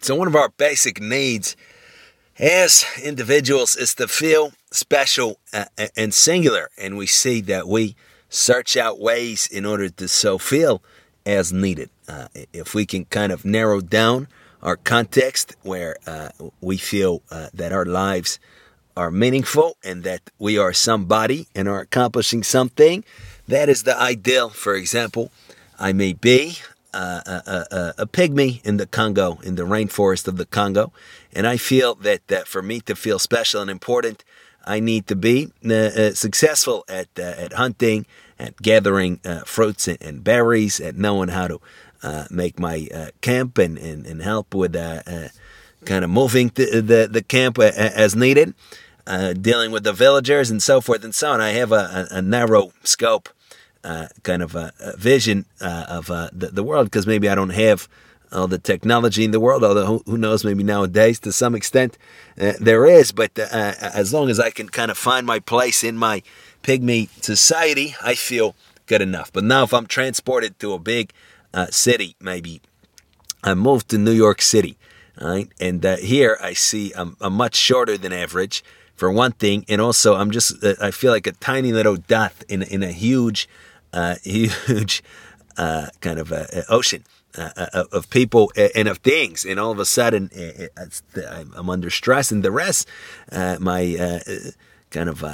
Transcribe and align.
So, 0.00 0.14
one 0.14 0.28
of 0.28 0.36
our 0.36 0.50
basic 0.50 1.00
needs 1.00 1.56
as 2.38 2.84
individuals 3.02 3.76
is 3.76 3.94
to 3.96 4.06
feel 4.06 4.52
special 4.70 5.38
uh, 5.52 5.64
and 5.96 6.14
singular. 6.14 6.70
And 6.78 6.96
we 6.96 7.06
see 7.06 7.40
that 7.42 7.66
we 7.66 7.96
search 8.28 8.76
out 8.76 9.00
ways 9.00 9.46
in 9.46 9.66
order 9.66 9.88
to 9.88 10.08
so 10.08 10.38
feel 10.38 10.82
as 11.26 11.52
needed. 11.52 11.90
Uh, 12.08 12.28
if 12.52 12.74
we 12.74 12.86
can 12.86 13.04
kind 13.06 13.32
of 13.32 13.44
narrow 13.44 13.80
down 13.80 14.28
our 14.62 14.76
context 14.76 15.56
where 15.62 15.96
uh, 16.06 16.30
we 16.60 16.76
feel 16.76 17.22
uh, 17.30 17.48
that 17.54 17.72
our 17.72 17.84
lives 17.84 18.38
are 18.96 19.10
meaningful 19.10 19.76
and 19.84 20.02
that 20.04 20.22
we 20.38 20.58
are 20.58 20.72
somebody 20.72 21.46
and 21.54 21.68
are 21.68 21.80
accomplishing 21.80 22.42
something, 22.42 23.04
that 23.46 23.68
is 23.68 23.84
the 23.84 23.96
ideal. 23.96 24.48
For 24.48 24.74
example, 24.74 25.30
I 25.78 25.92
may 25.92 26.12
be 26.12 26.58
uh, 26.94 27.20
a, 27.26 27.52
a, 27.52 27.94
a, 27.98 28.06
pygmy 28.06 28.64
in 28.64 28.78
the 28.78 28.86
Congo, 28.86 29.38
in 29.42 29.56
the 29.56 29.64
rainforest 29.64 30.26
of 30.26 30.36
the 30.36 30.46
Congo, 30.46 30.92
and 31.34 31.46
I 31.46 31.56
feel 31.56 31.94
that, 31.96 32.26
that 32.28 32.48
for 32.48 32.62
me 32.62 32.80
to 32.80 32.96
feel 32.96 33.18
special 33.18 33.60
and 33.60 33.70
important, 33.70 34.24
I 34.64 34.80
need 34.80 35.06
to 35.06 35.16
be 35.16 35.52
uh, 35.64 35.72
uh 35.72 36.14
successful 36.14 36.84
at 36.88 37.08
uh, 37.18 37.22
at 37.22 37.52
hunting, 37.54 38.06
at 38.38 38.56
gathering 38.60 39.20
uh, 39.24 39.40
fruits 39.40 39.88
and, 39.88 40.00
and, 40.02 40.24
berries, 40.24 40.80
at 40.80 40.96
knowing 40.96 41.28
how 41.28 41.48
to 41.48 41.60
uh, 42.02 42.24
make 42.30 42.58
my 42.58 42.88
camp 43.20 43.58
and, 43.58 43.78
and, 43.78 44.06
and 44.06 44.22
help 44.22 44.54
with 44.54 44.74
kind 45.84 46.04
of 46.04 46.10
moving 46.10 46.50
the, 46.54 46.80
the, 46.80 47.08
the 47.10 47.22
camp 47.22 47.58
as 47.58 48.14
needed, 48.14 48.54
dealing 49.40 49.70
with 49.70 49.84
the 49.84 49.92
villagers 49.92 50.50
and 50.50 50.62
so 50.62 50.80
forth 50.80 51.04
and 51.04 51.14
so 51.14 51.32
on. 51.32 51.40
I 51.40 51.50
have 51.50 51.72
a, 51.72 52.08
a, 52.10 52.16
a 52.16 52.22
narrow 52.22 52.72
scope 52.82 53.28
uh, 53.88 54.06
kind 54.22 54.42
of 54.42 54.54
a, 54.54 54.70
a 54.80 54.96
vision 54.98 55.46
uh, 55.62 55.86
of 55.88 56.10
uh, 56.10 56.28
the, 56.32 56.48
the 56.48 56.62
world 56.62 56.86
because 56.86 57.06
maybe 57.06 57.26
I 57.26 57.34
don't 57.34 57.50
have 57.50 57.88
all 58.30 58.46
the 58.46 58.58
technology 58.58 59.24
in 59.24 59.30
the 59.30 59.40
world, 59.40 59.64
although 59.64 60.02
who, 60.04 60.18
knows, 60.18 60.44
maybe 60.44 60.62
nowadays 60.62 61.18
to 61.20 61.32
some 61.32 61.54
extent 61.54 61.96
uh, 62.38 62.52
there 62.60 62.84
is. 62.84 63.12
But 63.12 63.38
uh, 63.38 63.46
as 63.80 64.12
long 64.12 64.28
as 64.28 64.38
I 64.38 64.50
can 64.50 64.68
kind 64.68 64.90
of 64.90 64.98
find 64.98 65.26
my 65.26 65.38
place 65.38 65.82
in 65.82 65.96
my 65.96 66.22
pygmy 66.62 67.08
society, 67.24 67.96
I 68.04 68.14
feel 68.14 68.54
good 68.84 69.00
enough. 69.00 69.32
But 69.32 69.44
now 69.44 69.62
if 69.62 69.72
I'm 69.72 69.86
transported 69.86 70.58
to 70.58 70.74
a 70.74 70.78
big 70.78 71.14
city, 71.70 72.14
maybe 72.20 72.60
I 73.42 73.54
moved 73.54 73.88
to 73.88 73.96
New 73.98 74.12
York 74.12 74.42
City, 74.42 74.76
right? 75.18 75.48
And 75.58 75.82
here 75.82 76.36
I 76.42 76.52
see 76.52 76.92
I'm, 76.94 77.16
I'm 77.22 77.32
much 77.32 77.56
shorter 77.56 77.96
than 77.96 78.12
average 78.12 78.62
for 78.94 79.10
one 79.10 79.32
thing, 79.32 79.64
and 79.66 79.80
also 79.80 80.16
I'm 80.16 80.30
just 80.30 80.62
I 80.82 80.90
feel 80.90 81.12
like 81.12 81.26
a 81.26 81.32
tiny 81.32 81.72
little 81.72 81.96
dot 81.96 82.34
in 82.48 82.62
in 82.62 82.82
a 82.82 82.92
huge 82.92 83.48
uh, 83.92 84.16
huge 84.22 85.02
uh, 85.56 85.88
kind 86.00 86.18
of 86.18 86.32
ocean 86.68 87.04
uh, 87.36 87.50
uh 87.56 87.84
of 87.92 88.08
people 88.10 88.50
and 88.74 88.88
of 88.88 88.98
things, 88.98 89.44
and 89.44 89.60
all 89.60 89.70
of 89.70 89.78
a 89.78 89.84
sudden 89.84 90.30
I'm 91.56 91.70
under 91.70 91.90
stress, 91.90 92.32
and 92.32 92.42
the 92.42 92.50
rest, 92.50 92.88
uh, 93.30 93.56
my 93.60 93.96
uh, 93.96 94.50
kind 94.90 95.08
of 95.08 95.24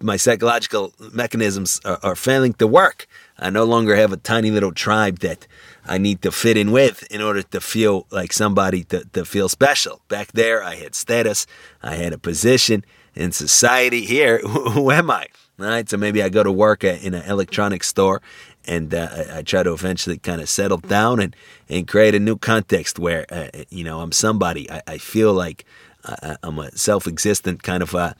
my 0.00 0.16
psychological 0.16 0.94
mechanisms 1.12 1.80
are, 1.84 1.98
are, 2.02 2.16
failing 2.16 2.54
to 2.54 2.66
work. 2.66 3.06
I 3.38 3.50
no 3.50 3.64
longer 3.64 3.96
have 3.96 4.12
a 4.12 4.16
tiny 4.16 4.50
little 4.50 4.72
tribe 4.72 5.18
that 5.18 5.46
I 5.84 5.98
need 5.98 6.22
to 6.22 6.32
fit 6.32 6.56
in 6.56 6.72
with 6.72 7.02
in 7.10 7.20
order 7.20 7.42
to 7.42 7.60
feel 7.60 8.06
like 8.10 8.32
somebody 8.32 8.84
to, 8.84 9.04
to 9.12 9.24
feel 9.24 9.48
special. 9.48 10.00
Back 10.08 10.32
there, 10.32 10.62
I 10.62 10.76
had 10.76 10.94
status, 10.94 11.46
I 11.82 11.96
had 11.96 12.12
a 12.12 12.18
position 12.18 12.84
in 13.14 13.32
society. 13.32 14.04
Here, 14.06 14.38
who 14.74 14.90
am 14.90 15.10
I? 15.10 15.26
Right? 15.58 15.88
So 15.88 15.96
maybe 15.96 16.22
I 16.22 16.28
go 16.28 16.42
to 16.42 16.52
work 16.52 16.84
in 16.84 17.14
an 17.14 17.24
electronics 17.28 17.88
store 17.88 18.20
and 18.66 18.94
uh, 18.94 19.08
I, 19.12 19.38
I, 19.38 19.42
try 19.42 19.62
to 19.62 19.72
eventually 19.72 20.18
kind 20.18 20.40
of 20.40 20.48
settle 20.48 20.78
down 20.78 21.20
and, 21.20 21.36
and 21.68 21.86
create 21.86 22.14
a 22.14 22.20
new 22.20 22.36
context 22.36 22.98
where, 22.98 23.26
uh, 23.30 23.48
you 23.70 23.84
know, 23.84 24.00
I'm 24.00 24.12
somebody. 24.12 24.70
I, 24.70 24.82
I 24.86 24.98
feel 24.98 25.32
like 25.32 25.64
uh, 26.04 26.36
I'm 26.42 26.58
a 26.58 26.70
self 26.76 27.06
existent 27.06 27.62
kind 27.62 27.82
of 27.82 27.94
a 27.94 28.16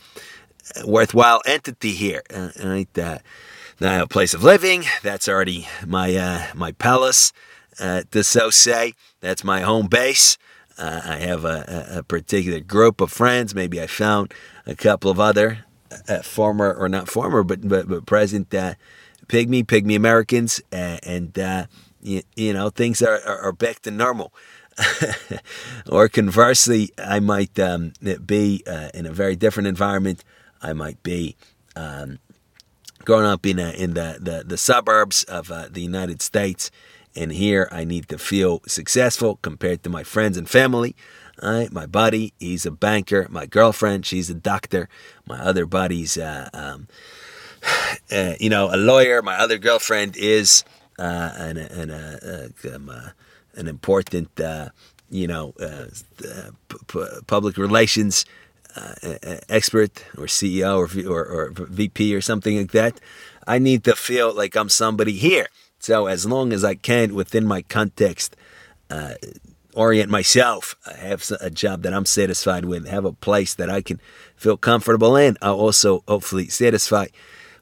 worthwhile 0.86 1.42
entity 1.46 1.92
here. 1.92 2.22
Uh, 2.32 2.50
right? 2.62 2.98
Uh, 2.98 3.18
now 3.80 3.90
I 3.90 3.94
have 3.94 4.04
a 4.04 4.08
place 4.08 4.34
of 4.34 4.44
living. 4.44 4.84
That's 5.02 5.28
already 5.28 5.66
my, 5.86 6.14
uh, 6.14 6.46
my 6.54 6.72
palace, 6.72 7.32
to 7.78 8.22
so 8.22 8.50
say. 8.50 8.94
That's 9.20 9.42
my 9.42 9.60
home 9.60 9.88
base. 9.88 10.38
I 10.78 11.18
have 11.20 11.44
a, 11.44 11.88
a 11.98 12.02
particular 12.02 12.60
group 12.60 13.00
of 13.00 13.10
friends. 13.10 13.54
Maybe 13.54 13.80
I 13.80 13.86
found 13.86 14.34
a 14.66 14.74
couple 14.74 15.10
of 15.10 15.18
other 15.20 15.64
uh, 16.08 16.22
former 16.22 16.72
or 16.72 16.88
not 16.88 17.08
former, 17.08 17.42
but 17.42 17.66
but, 17.66 17.88
but 17.88 18.06
present 18.06 18.54
uh, 18.54 18.74
pygmy 19.28 19.64
pygmy 19.64 19.96
Americans, 19.96 20.60
uh, 20.72 20.98
and 21.02 21.36
you, 22.02 22.22
you, 22.36 22.52
know 22.52 22.70
things 22.70 23.02
are, 23.02 23.20
are, 23.26 23.38
are 23.38 23.52
back 23.52 23.80
to 23.80 23.90
normal. 23.90 24.32
or 25.90 26.08
conversely, 26.08 26.90
I 26.98 27.20
might 27.20 27.58
um, 27.58 27.92
be 28.26 28.62
uh, 28.66 28.88
in 28.92 29.06
a 29.06 29.12
very 29.12 29.36
different 29.36 29.68
environment. 29.68 30.24
I 30.60 30.72
might 30.72 31.02
be 31.02 31.36
um, 31.76 32.18
growing 33.04 33.26
up 33.26 33.46
in 33.46 33.58
a, 33.58 33.70
in 33.70 33.94
the, 33.94 34.18
the, 34.20 34.44
the 34.46 34.56
suburbs 34.56 35.24
of 35.24 35.50
uh, 35.50 35.68
the 35.70 35.80
United 35.80 36.22
States, 36.22 36.70
and 37.14 37.32
here 37.32 37.68
I 37.70 37.84
need 37.84 38.08
to 38.08 38.18
feel 38.18 38.62
successful 38.66 39.38
compared 39.42 39.82
to 39.84 39.90
my 39.90 40.02
friends 40.02 40.36
and 40.36 40.48
family. 40.48 40.96
Right? 41.42 41.72
My 41.72 41.86
buddy, 41.86 42.32
he's 42.38 42.64
a 42.64 42.70
banker. 42.70 43.26
My 43.30 43.46
girlfriend, 43.46 44.06
she's 44.06 44.30
a 44.30 44.34
doctor. 44.34 44.88
My 45.26 45.38
other 45.40 45.66
buddy's, 45.66 46.16
uh, 46.16 46.48
um, 46.52 46.88
uh, 48.12 48.34
you 48.38 48.50
know, 48.50 48.72
a 48.72 48.76
lawyer. 48.76 49.22
My 49.22 49.36
other 49.36 49.58
girlfriend 49.58 50.16
is 50.16 50.64
uh, 50.98 51.32
an, 51.36 51.56
an, 51.56 51.90
uh, 51.90 52.48
uh, 52.64 52.74
um, 52.74 52.88
uh, 52.88 53.08
an 53.54 53.68
important, 53.68 54.30
you 55.10 55.26
know, 55.26 55.54
p- 56.88 57.04
public 57.26 57.56
relations 57.56 58.24
expert 59.48 60.04
or 60.16 60.26
CEO 60.26 60.78
or, 60.78 60.86
v- 60.86 61.06
or, 61.06 61.24
or 61.24 61.50
VP 61.52 62.14
or 62.14 62.20
something 62.20 62.56
like 62.56 62.72
that. 62.72 63.00
I 63.46 63.58
need 63.58 63.84
to 63.84 63.94
feel 63.94 64.32
like 64.32 64.56
I'm 64.56 64.68
somebody 64.68 65.12
here. 65.12 65.48
So 65.78 66.06
as 66.06 66.26
long 66.26 66.52
as 66.52 66.64
I 66.64 66.76
can, 66.76 67.14
within 67.14 67.46
my 67.46 67.62
context, 67.62 68.36
uh, 68.90 69.14
orient 69.74 70.10
myself, 70.10 70.76
I 70.86 70.94
have 70.94 71.30
a 71.40 71.50
job 71.50 71.82
that 71.82 71.92
I'm 71.92 72.06
satisfied 72.06 72.64
with, 72.64 72.86
have 72.86 73.04
a 73.04 73.12
place 73.12 73.54
that 73.54 73.70
I 73.70 73.82
can 73.82 74.00
feel 74.36 74.56
comfortable 74.56 75.16
in. 75.16 75.36
I'll 75.42 75.58
also 75.58 76.02
hopefully 76.08 76.48
satisfy 76.48 77.06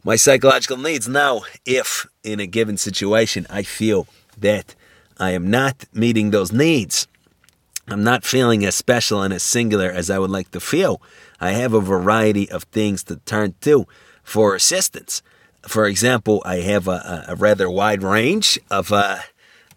my 0.05 0.17
psychological 0.17 0.77
needs. 0.77 1.09
Now, 1.09 1.43
if 1.65 2.07
in 2.23 2.41
a 2.41 2.47
given 2.47 2.77
situation 2.77 3.47
I 3.51 3.63
feel 3.63 4.07
that 4.39 4.75
I 5.19 5.31
am 5.31 5.51
not 5.51 5.85
meeting 5.93 6.31
those 6.31 6.53
needs, 6.53 7.07
I'm 7.89 8.05
not 8.05 8.25
feeling 8.25 8.65
as 8.65 8.75
special 8.75 9.23
and 9.23 9.35
as 9.35 9.43
singular 9.43 9.91
as 9.91 10.11
I 10.11 10.19
would 10.19 10.31
like 10.31 10.51
to 10.53 10.61
feel, 10.61 11.01
I 11.41 11.53
have 11.53 11.75
a 11.75 11.81
variety 11.81 12.51
of 12.51 12.65
things 12.65 13.03
to 13.05 13.17
turn 13.17 13.55
to 13.63 13.87
for 14.23 14.55
assistance. 14.55 15.23
For 15.67 15.87
example, 15.87 16.43
I 16.45 16.57
have 16.57 16.89
a, 16.89 17.25
a 17.29 17.37
rather 17.37 17.69
wide 17.69 18.03
range 18.03 18.59
of 18.71 18.93
uh, 18.93 19.19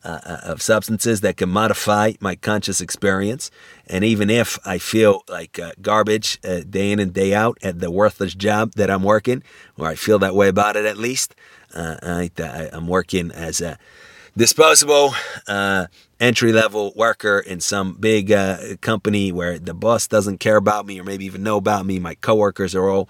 uh, 0.05 0.19
uh, 0.23 0.39
of 0.43 0.61
substances 0.61 1.21
that 1.21 1.35
can 1.35 1.49
modify 1.49 2.11
my 2.19 2.35
conscious 2.35 2.79
experience. 2.79 3.49
And 3.87 4.03
even 4.03 4.29
if 4.29 4.59
I 4.63 4.77
feel 4.77 5.23
like 5.27 5.57
uh, 5.57 5.71
garbage 5.81 6.37
uh, 6.43 6.59
day 6.59 6.91
in 6.91 6.99
and 6.99 7.11
day 7.11 7.33
out 7.33 7.57
at 7.63 7.79
the 7.79 7.89
worthless 7.89 8.35
job 8.35 8.73
that 8.73 8.91
I'm 8.91 9.01
working, 9.01 9.41
or 9.79 9.87
I 9.87 9.95
feel 9.95 10.19
that 10.19 10.35
way 10.35 10.47
about 10.47 10.75
it 10.75 10.85
at 10.85 10.97
least, 10.97 11.33
uh, 11.73 11.95
I, 12.03 12.29
am 12.71 12.87
working 12.87 13.31
as 13.31 13.61
a 13.61 13.79
disposable 14.37 15.15
uh, 15.47 15.87
entry 16.19 16.53
level 16.53 16.93
worker 16.95 17.39
in 17.39 17.59
some 17.59 17.93
big 17.93 18.31
company 18.81 19.31
where 19.31 19.57
the 19.57 19.73
boss 19.73 20.05
doesn't 20.05 20.37
care 20.39 20.57
about 20.57 20.85
me 20.85 20.99
or 20.99 21.03
maybe 21.03 21.25
even 21.25 21.41
know 21.41 21.57
about 21.57 21.83
me. 21.83 21.97
My 21.97 22.13
coworkers 22.13 22.75
are 22.75 22.87
all, 22.89 23.09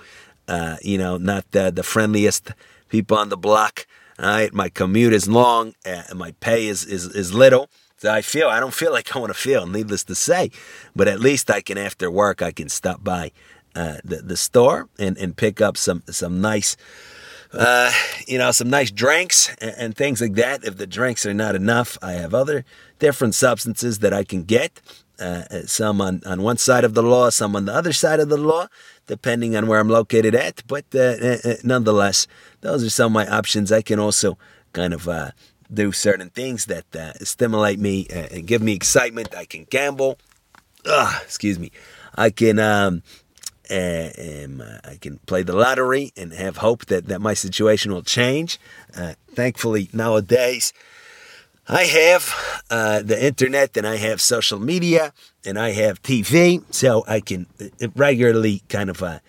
you 0.82 0.98
know, 0.98 1.18
not 1.18 1.52
the, 1.52 1.72
the 1.72 1.84
friendliest 1.84 2.52
people 2.88 3.18
on 3.18 3.28
the 3.28 3.38
block. 3.38 3.86
Right, 4.18 4.54
my 4.54 4.70
commute 4.70 5.14
is 5.14 5.28
long, 5.28 5.76
and 5.84 6.18
my 6.18 6.32
pay 6.40 6.68
is, 6.68 6.86
is, 6.86 7.06
is 7.08 7.34
little. 7.34 7.70
So 7.98 8.14
I 8.14 8.22
feel 8.22 8.48
I 8.48 8.60
don't 8.60 8.74
feel 8.74 8.92
like 8.92 9.16
I 9.16 9.20
want 9.20 9.34
to 9.34 9.40
feel, 9.40 9.68
needless 9.68 10.04
to 10.06 10.16
say, 10.16 10.52
but 10.96 11.08
at 11.08 11.20
least 11.20 11.50
I 11.50 11.62
can 11.62 11.78
after 11.78 12.10
work 12.10 12.42
I 12.42 12.52
can 12.52 12.70
stop 12.70 13.04
by 13.04 13.32
uh, 13.76 13.98
the 14.04 14.18
the 14.18 14.38
store 14.38 14.88
and, 14.98 15.18
and 15.18 15.36
pick 15.36 15.60
up 15.60 15.76
some 15.78 16.04
some 16.10 16.40
nice, 16.40 16.78
uh, 17.54 17.92
you 18.28 18.38
know, 18.38 18.52
some 18.52 18.70
nice 18.70 18.92
drinks 18.92 19.54
and, 19.60 19.76
and 19.78 19.96
things 19.96 20.22
like 20.22 20.36
that. 20.36 20.64
If 20.64 20.78
the 20.78 20.88
drinks 20.88 21.26
are 21.26 21.34
not 21.34 21.56
enough, 21.56 21.98
I 22.02 22.14
have 22.14 22.34
other 22.34 22.64
different 23.00 23.36
substances 23.36 24.00
that 24.00 24.14
I 24.14 24.24
can 24.24 24.44
get 24.44 24.82
uh, 25.20 25.44
some 25.66 26.02
on, 26.02 26.22
on 26.26 26.42
one 26.42 26.58
side 26.58 26.84
of 26.84 26.94
the 26.94 27.04
law, 27.04 27.30
some 27.30 27.56
on 27.56 27.66
the 27.66 27.74
other 27.74 27.94
side 27.94 28.20
of 28.20 28.30
the 28.30 28.38
law, 28.38 28.68
depending 29.08 29.56
on 29.56 29.68
where 29.68 29.80
I'm 29.80 29.90
located 29.90 30.36
at. 30.36 30.64
But 30.68 30.86
uh, 30.94 31.00
uh, 31.00 31.38
uh 31.44 31.54
nonetheless, 31.64 32.28
those 32.62 32.84
are 32.84 32.90
some 32.90 33.08
of 33.08 33.12
my 33.14 33.28
options. 33.28 33.72
I 33.72 33.82
can 33.82 34.00
also 34.00 34.38
kind 34.74 34.94
of 34.94 35.08
uh, 35.08 35.32
do 35.74 35.92
certain 35.92 36.30
things 36.30 36.66
that 36.66 36.96
uh, 36.96 37.14
stimulate 37.24 37.80
me 37.80 38.08
and 38.10 38.46
give 38.46 38.62
me 38.62 38.74
excitement. 38.74 39.36
I 39.36 39.46
can 39.46 39.66
gamble. 39.66 40.18
Ugh, 40.86 41.22
excuse 41.24 41.60
me. 41.60 41.72
I 42.16 42.30
can. 42.30 42.60
Um, 42.60 43.04
um, 43.68 44.62
I 44.84 44.98
can 45.02 45.18
play 45.26 45.42
the 45.42 45.56
lottery 45.56 46.14
and 46.16 46.32
have 46.34 46.58
hope 46.58 46.86
that, 46.86 47.08
that 47.08 47.20
my 47.20 47.34
situation 47.34 47.92
will 47.92 48.04
change. 48.04 48.60
thankfully, 49.34 49.90
nowadays, 49.92 50.72
I 51.68 51.86
have 51.86 52.64
uh, 52.70 53.02
the 53.02 53.24
internet 53.24 53.76
and 53.76 53.88
I 53.88 53.96
have 53.98 54.22
social 54.22 54.60
media 54.60 55.14
and 55.44 55.58
I 55.58 55.72
have 55.72 56.02
TV, 56.04 56.64
so 56.72 57.04
I 57.08 57.20
can 57.20 57.48
uh, 57.60 57.88
regularly 57.96 58.62
kind 58.70 58.90
of 58.90 59.02
uh, 59.02 59.20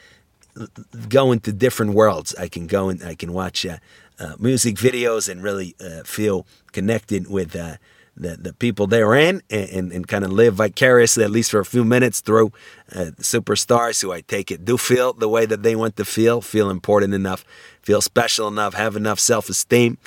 go 1.09 1.33
into 1.33 1.53
different 1.53 1.95
worlds. 1.95 2.35
I 2.39 2.49
can 2.49 2.67
go 2.67 2.91
and 2.91 3.03
I 3.03 3.15
can 3.15 3.33
watch 3.33 3.65
uh, 3.65 3.79
uh, 4.19 4.35
music 4.39 4.77
videos 4.77 5.31
and 5.31 5.43
really 5.43 5.77
uh, 5.81 6.03
feel 6.05 6.47
connected 6.73 7.29
with 7.29 7.57
the, 8.17 8.37
the 8.37 8.53
people 8.53 8.87
they're 8.87 9.15
in 9.15 9.43
and, 9.51 9.71
and, 9.71 9.93
and, 9.93 10.09
kind 10.09 10.25
of 10.25 10.33
live 10.33 10.55
vicariously, 10.55 11.23
at 11.23 11.31
least 11.31 11.51
for 11.51 11.61
a 11.61 11.65
few 11.65 11.85
minutes, 11.85 12.21
through 12.21 12.51
superstars 12.91 14.01
who 14.01 14.13
I 14.13 14.23
take 14.23 14.51
it 14.51 14.65
do 14.65 14.79
feel 14.79 15.13
the 15.13 15.29
way 15.29 15.45
that 15.47 15.63
they 15.63 15.77
want 15.77 15.97
to 15.97 16.05
feel, 16.05 16.41
feel 16.41 16.71
important 16.71 17.13
enough, 17.15 17.45
feel 17.83 18.01
special 18.01 18.49
enough, 18.49 18.75
have 18.75 18.97
enough 18.97 19.21
self 19.21 19.49
esteem. 19.49 19.99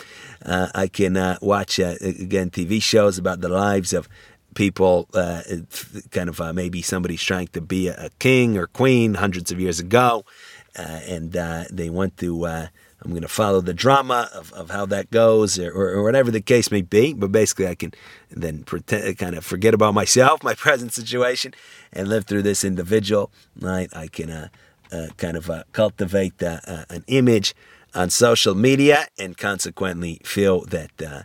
I 0.46 0.90
can 0.92 1.38
watch, 1.42 1.80
again, 1.80 2.50
TV 2.50 2.82
shows 2.82 3.18
about 3.18 3.42
the 3.42 3.50
lives 3.50 3.94
of 3.94 4.10
people, 4.56 5.08
uh, 5.14 5.42
kind 6.12 6.30
of 6.30 6.42
uh, 6.42 6.54
maybe 6.54 6.82
somebody's 6.82 7.24
trying 7.24 7.48
to 7.48 7.62
be 7.62 7.88
a, 7.88 8.10
king 8.20 8.58
or 8.58 8.68
queen 8.68 9.14
hundreds 9.16 9.52
of 9.52 9.60
years 9.60 9.80
ago, 9.80 10.26
uh, 10.78 11.00
and 11.08 11.36
uh, 11.36 11.66
they 11.72 11.90
want 11.90 12.18
to. 12.18 12.68
Uh, 13.00 13.04
I'm 13.04 13.12
going 13.12 13.22
to 13.22 13.28
follow 13.28 13.62
the 13.62 13.74
drama 13.74 14.30
of, 14.34 14.52
of 14.54 14.70
how 14.70 14.86
that 14.88 15.12
goes, 15.12 15.58
or, 15.60 15.72
or, 15.72 15.90
or, 15.90 16.04
whatever 16.04 16.32
the 16.32 16.42
case 16.42 16.72
may 16.72 16.82
be. 16.82 17.14
But 17.14 17.32
basically, 17.32 17.68
I 17.68 17.76
can 17.76 17.94
then 18.30 18.64
pretend, 18.64 19.18
kind 19.18 19.36
of 19.36 19.46
forget 19.46 19.74
about 19.74 19.94
myself, 19.94 20.44
my 20.44 20.54
present 20.54 20.94
situation, 20.94 21.54
and 21.94 22.08
live 22.08 22.26
through 22.26 22.44
this 22.44 22.64
individual. 22.64 23.32
Right? 23.60 23.90
I 23.96 24.08
can 24.08 24.30
uh, 24.30 24.48
kind 25.18 25.38
of 25.38 25.50
cultivate 25.72 26.42
an 26.42 27.04
image 27.08 27.54
on 27.96 28.10
social 28.10 28.54
media, 28.54 29.08
and 29.18 29.38
consequently 29.38 30.22
feel 30.24 30.62
that 30.66 30.92
uh, 31.02 31.24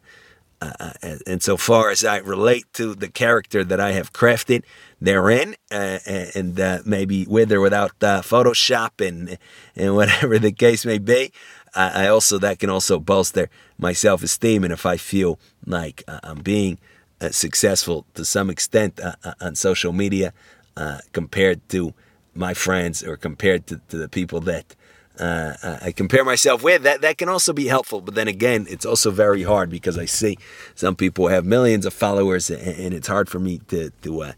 far 1.59 1.91
as 1.91 2.05
I 2.05 2.19
relate 2.19 2.65
to 2.75 2.95
the 2.95 3.09
character 3.09 3.65
that 3.65 3.81
I 3.81 3.93
have 3.93 4.13
crafted 4.13 4.63
therein, 5.01 5.57
uh, 5.71 5.99
and 6.35 6.59
uh, 6.59 6.79
maybe 6.85 7.27
with 7.27 7.53
or 7.53 7.61
without 7.61 7.93
uh, 8.03 8.23
Photoshop 8.23 9.07
and 9.07 9.39
and 9.77 9.95
whatever 9.95 10.39
the 10.39 10.53
case 10.53 10.87
may 10.87 10.99
be, 10.99 11.33
I 11.77 12.09
also 12.09 12.39
that 12.39 12.59
can 12.59 12.71
also 12.71 12.99
bolster 12.99 13.49
my 13.79 13.93
self 13.93 14.23
esteem. 14.23 14.65
And 14.65 14.73
if 14.73 14.87
I 14.87 14.97
feel 14.97 15.39
like 15.67 16.03
uh, 16.07 16.21
I'm 16.23 16.43
being 16.43 16.79
uh, 17.21 17.31
successful 17.31 18.07
to 18.15 18.25
some 18.25 18.51
extent 18.51 19.01
on 19.41 19.55
social 19.55 19.93
media 19.93 20.33
compared 21.13 21.69
to 21.71 21.95
my 22.35 22.55
friends 22.55 23.03
or 23.03 23.17
compared 23.17 23.67
to, 23.69 23.81
to 23.89 23.97
the 23.97 24.09
people 24.09 24.41
that 24.41 24.75
uh, 25.19 25.79
I 25.81 25.93
compare 25.93 26.25
myself 26.25 26.63
with, 26.63 26.83
that, 26.83 27.01
that 27.03 27.19
can 27.19 27.29
also 27.29 27.53
be 27.53 27.69
helpful. 27.69 28.01
But 28.01 28.15
then 28.15 28.29
again, 28.29 28.67
it's 28.69 28.85
also 28.85 29.11
very 29.11 29.45
hard 29.45 29.71
because 29.71 29.97
I 29.97 30.07
see 30.07 30.37
some 30.75 30.97
people 30.97 31.29
have 31.29 31.45
millions 31.45 31.87
of 31.87 31.95
followers, 31.95 32.51
and, 32.51 32.61
and 32.61 32.95
it's 32.95 33.07
hard 33.07 33.29
for 33.29 33.39
me 33.39 33.61
to, 33.69 33.91
to 34.03 34.23
uh, 34.23 34.33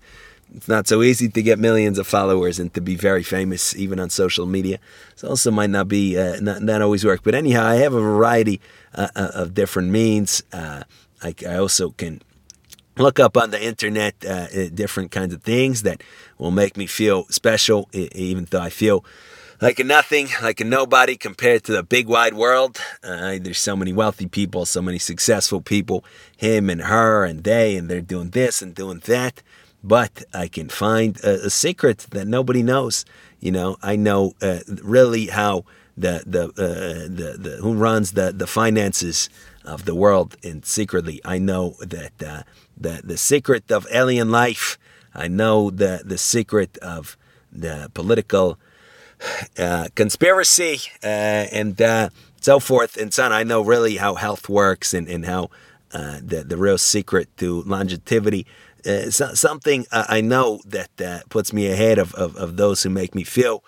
it's 0.55 0.69
not 0.69 0.87
so 0.87 1.03
easy 1.03 1.29
to 1.29 1.43
get 1.43 1.59
millions 1.59 1.99
of 1.99 2.07
followers 2.07 2.59
and 2.59 2.73
to 2.75 2.81
be 2.81 2.95
very 2.95 3.23
famous 3.23 3.75
even 3.77 3.99
on 3.99 4.11
social 4.11 4.47
media. 4.47 4.79
It 5.17 5.25
also 5.25 5.51
might 5.51 5.71
not 5.71 5.89
be 5.89 6.19
uh, 6.19 6.41
not, 6.41 6.63
not 6.63 6.83
always 6.83 7.05
work. 7.05 7.23
But 7.23 7.35
anyhow, 7.35 7.65
I 7.67 7.77
have 7.77 7.95
a 7.95 8.01
variety 8.01 8.61
uh, 8.95 9.09
uh 9.15 9.31
of 9.35 9.55
different 9.55 9.91
means. 9.91 10.43
Uh, 10.53 10.85
I, 11.23 11.35
I, 11.47 11.57
also 11.57 11.91
can 11.91 12.23
look 12.97 13.19
up 13.19 13.37
on 13.37 13.51
the 13.51 13.63
internet 13.63 14.15
uh, 14.25 14.69
different 14.69 15.11
kinds 15.11 15.35
of 15.35 15.43
things 15.43 15.83
that 15.83 16.03
will 16.39 16.51
make 16.51 16.77
me 16.77 16.87
feel 16.87 17.25
special, 17.25 17.89
even 17.93 18.47
though 18.51 18.61
I 18.61 18.71
feel 18.71 19.05
like 19.61 19.79
a 19.79 19.85
nothing, 19.85 20.29
like 20.43 20.61
a 20.61 20.65
nobody 20.65 21.17
compared 21.17 21.65
to 21.65 21.73
the 21.73 21.83
big 21.83 22.07
wide 22.07 22.35
world. 22.35 22.79
Uh, 23.03 23.39
there's 23.41 23.59
so 23.59 23.77
many 23.77 23.93
wealthy 23.93 24.27
people, 24.27 24.67
so 24.67 24.83
many 24.83 24.99
successful 24.99 25.61
people, 25.61 26.05
him 26.37 26.69
and 26.69 26.83
her 26.83 27.25
and 27.25 27.45
they, 27.45 27.77
and 27.77 27.89
they're 27.91 28.01
doing 28.01 28.31
this 28.31 28.61
and 28.61 28.75
doing 28.75 29.01
that. 29.07 29.43
But 29.87 30.25
I 30.35 30.49
can 30.49 30.69
find 30.69 31.19
a, 31.23 31.47
a 31.47 31.51
secret 31.51 31.99
that 32.11 32.27
nobody 32.27 32.63
knows. 32.63 33.05
You 33.41 33.53
know, 33.53 33.77
I 33.83 33.95
know 33.97 34.35
uh, 34.43 34.61
really 34.83 35.27
how 35.27 35.65
the 35.97 36.25
the, 36.27 36.45
uh, 36.49 37.09
the 37.21 37.37
the 37.39 37.57
who 37.63 37.75
runs 37.75 38.13
the 38.13 38.33
the 38.33 38.47
finances 38.47 39.31
of 39.65 39.85
the 39.85 39.95
world, 39.95 40.37
and 40.43 40.65
secretly 40.65 41.21
I 41.25 41.39
know 41.39 41.77
that 41.81 42.23
uh, 42.23 42.43
the 42.77 43.01
the 43.05 43.17
secret 43.17 43.71
of 43.71 43.87
alien 43.93 44.31
life. 44.31 44.79
I 45.15 45.29
know 45.29 45.71
the 45.71 46.03
the 46.05 46.19
secret 46.19 46.77
of 46.79 47.17
the 47.53 47.91
political 47.95 48.59
uh, 49.59 49.89
conspiracy 49.95 50.81
uh, 51.03 51.47
and 51.61 51.81
uh, 51.81 52.09
so 52.41 52.61
forth 52.61 52.97
and 52.97 53.13
so 53.15 53.25
on. 53.25 53.33
I 53.33 53.45
know 53.45 53.63
really 53.63 53.97
how 53.97 54.15
health 54.15 54.49
works 54.49 54.93
and, 54.93 55.09
and 55.09 55.25
how 55.25 55.51
uh, 55.93 56.19
the, 56.23 56.45
the 56.45 56.57
real 56.57 56.79
secret 56.79 57.29
to 57.39 57.63
longevity. 57.63 58.47
Uh, 58.87 59.11
so, 59.11 59.35
something 59.35 59.87
I 59.91 60.21
know 60.21 60.61
that 60.67 61.25
puts 61.29 61.53
me 61.53 61.67
ahead 61.67 61.99
of, 61.99 62.15
of, 62.15 62.37
of 62.37 62.57
those 62.57 62.83
who 62.83 62.91
make 62.91 63.15
me 63.15 63.25
feel 63.25 63.65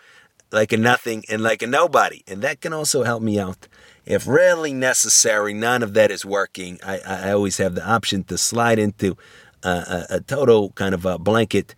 like 0.52 0.72
a 0.72 0.76
nothing 0.76 1.24
and 1.28 1.42
like 1.42 1.62
a 1.62 1.66
nobody. 1.66 2.22
And 2.26 2.42
that 2.42 2.60
can 2.60 2.72
also 2.72 3.02
help 3.02 3.22
me 3.22 3.38
out. 3.38 3.68
If 4.06 4.26
really 4.26 4.72
necessary, 4.72 5.52
none 5.52 5.82
of 5.82 5.92
that 5.94 6.10
is 6.10 6.24
working, 6.24 6.78
I, 6.82 7.00
I 7.00 7.32
always 7.32 7.58
have 7.58 7.74
the 7.74 7.86
option 7.86 8.24
to 8.24 8.38
slide 8.38 8.78
into 8.78 9.16
a, 9.62 10.06
a 10.10 10.20
total 10.20 10.70
kind 10.70 10.94
of 10.94 11.04
a 11.04 11.18
blanket 11.18 11.74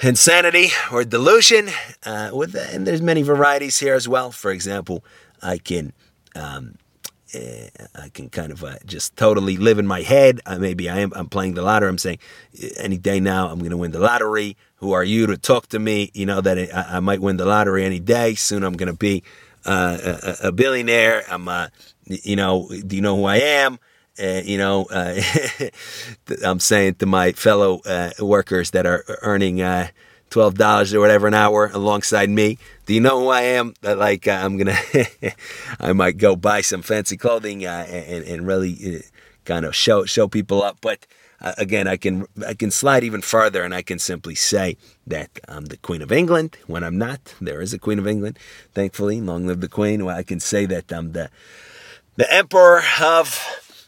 insanity 0.00 0.68
or 0.90 1.04
delusion. 1.04 1.68
Uh, 2.04 2.30
with 2.32 2.54
and 2.54 2.86
there's 2.86 3.02
many 3.02 3.22
varieties 3.22 3.78
here 3.78 3.94
as 3.94 4.08
well. 4.08 4.32
For 4.32 4.50
example, 4.50 5.04
I 5.40 5.58
can 5.58 5.92
um, 6.34 6.74
uh, 6.74 6.81
I 7.34 8.08
can 8.12 8.28
kind 8.28 8.52
of 8.52 8.62
uh, 8.62 8.76
just 8.84 9.16
totally 9.16 9.56
live 9.56 9.78
in 9.78 9.86
my 9.86 10.02
head. 10.02 10.40
Uh, 10.44 10.58
maybe 10.58 10.88
I 10.88 11.00
am 11.00 11.12
I'm 11.14 11.28
playing 11.28 11.54
the 11.54 11.62
lottery. 11.62 11.88
I'm 11.88 11.98
saying 11.98 12.18
any 12.76 12.98
day 12.98 13.20
now 13.20 13.48
I'm 13.48 13.58
going 13.58 13.70
to 13.70 13.76
win 13.76 13.92
the 13.92 14.00
lottery. 14.00 14.56
Who 14.76 14.92
are 14.92 15.04
you 15.04 15.26
to 15.28 15.36
talk 15.36 15.68
to 15.68 15.78
me? 15.78 16.10
You 16.14 16.26
know 16.26 16.40
that 16.40 16.58
I, 16.58 16.96
I 16.96 17.00
might 17.00 17.20
win 17.20 17.36
the 17.36 17.46
lottery 17.46 17.84
any 17.84 18.00
day. 18.00 18.34
Soon 18.34 18.64
I'm 18.64 18.74
going 18.74 18.90
to 18.90 18.98
be 18.98 19.22
uh, 19.64 19.98
a, 20.02 20.48
a, 20.48 20.52
billionaire. 20.52 21.22
I'm 21.30 21.48
uh, 21.48 21.68
you 22.04 22.36
know 22.36 22.68
do 22.68 22.96
you 22.96 23.02
know 23.02 23.16
who 23.16 23.24
I 23.24 23.36
am? 23.36 23.78
Uh, 24.22 24.42
you 24.44 24.58
know, 24.58 24.84
uh, 24.90 25.18
I'm 26.44 26.60
saying 26.60 26.96
to 26.96 27.06
my 27.06 27.32
fellow 27.32 27.80
uh, 27.86 28.10
workers 28.20 28.72
that 28.72 28.84
are 28.84 29.04
earning 29.22 29.62
twelve 30.32 30.54
dollars 30.54 30.92
or 30.92 31.00
whatever 31.00 31.28
an 31.28 31.34
hour 31.34 31.70
alongside 31.72 32.30
me. 32.30 32.58
Do 32.86 32.94
you 32.94 33.00
know 33.00 33.20
who 33.20 33.28
I 33.28 33.42
am? 33.42 33.74
That 33.82 33.98
like 33.98 34.26
uh, 34.26 34.40
I'm 34.42 34.56
gonna, 34.56 34.78
I 35.80 35.92
might 35.92 36.16
go 36.16 36.34
buy 36.34 36.62
some 36.62 36.82
fancy 36.82 37.16
clothing 37.16 37.64
uh, 37.64 37.86
and, 37.88 38.24
and 38.24 38.46
really 38.46 39.04
kind 39.44 39.64
of 39.64 39.76
show 39.76 40.04
show 40.04 40.26
people 40.26 40.62
up. 40.62 40.78
But 40.80 41.06
again, 41.40 41.86
I 41.86 41.96
can 41.96 42.26
I 42.46 42.54
can 42.54 42.70
slide 42.70 43.04
even 43.04 43.20
further, 43.20 43.62
and 43.62 43.74
I 43.74 43.82
can 43.82 43.98
simply 43.98 44.34
say 44.34 44.76
that 45.06 45.30
I'm 45.46 45.66
the 45.66 45.76
Queen 45.76 46.02
of 46.02 46.10
England 46.10 46.56
when 46.66 46.82
I'm 46.82 46.98
not. 46.98 47.34
There 47.40 47.60
is 47.60 47.74
a 47.74 47.78
Queen 47.78 47.98
of 47.98 48.06
England, 48.06 48.38
thankfully. 48.72 49.20
Long 49.20 49.46
live 49.46 49.60
the 49.60 49.68
Queen. 49.68 50.04
Well, 50.04 50.16
I 50.16 50.22
can 50.22 50.40
say 50.40 50.66
that 50.66 50.90
I'm 50.92 51.12
the 51.12 51.30
the 52.16 52.32
Emperor 52.32 52.82
of 53.02 53.38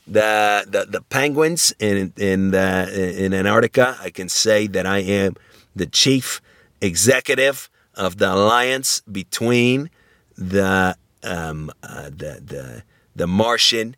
the 0.06 0.66
the, 0.68 0.84
the 0.84 1.00
penguins 1.00 1.72
in 1.78 2.12
in 2.18 2.50
the, 2.50 3.24
in 3.24 3.32
Antarctica. 3.32 3.96
I 4.00 4.10
can 4.10 4.28
say 4.28 4.66
that 4.66 4.86
I 4.86 4.98
am 4.98 5.36
the 5.74 5.86
chief 5.86 6.40
executive 6.80 7.68
of 7.94 8.18
the 8.18 8.32
alliance 8.32 9.02
between 9.10 9.90
the 10.36 10.96
um, 11.22 11.70
uh, 11.82 12.04
the 12.04 12.40
the 12.44 12.82
the 13.14 13.26
Martian 13.26 13.96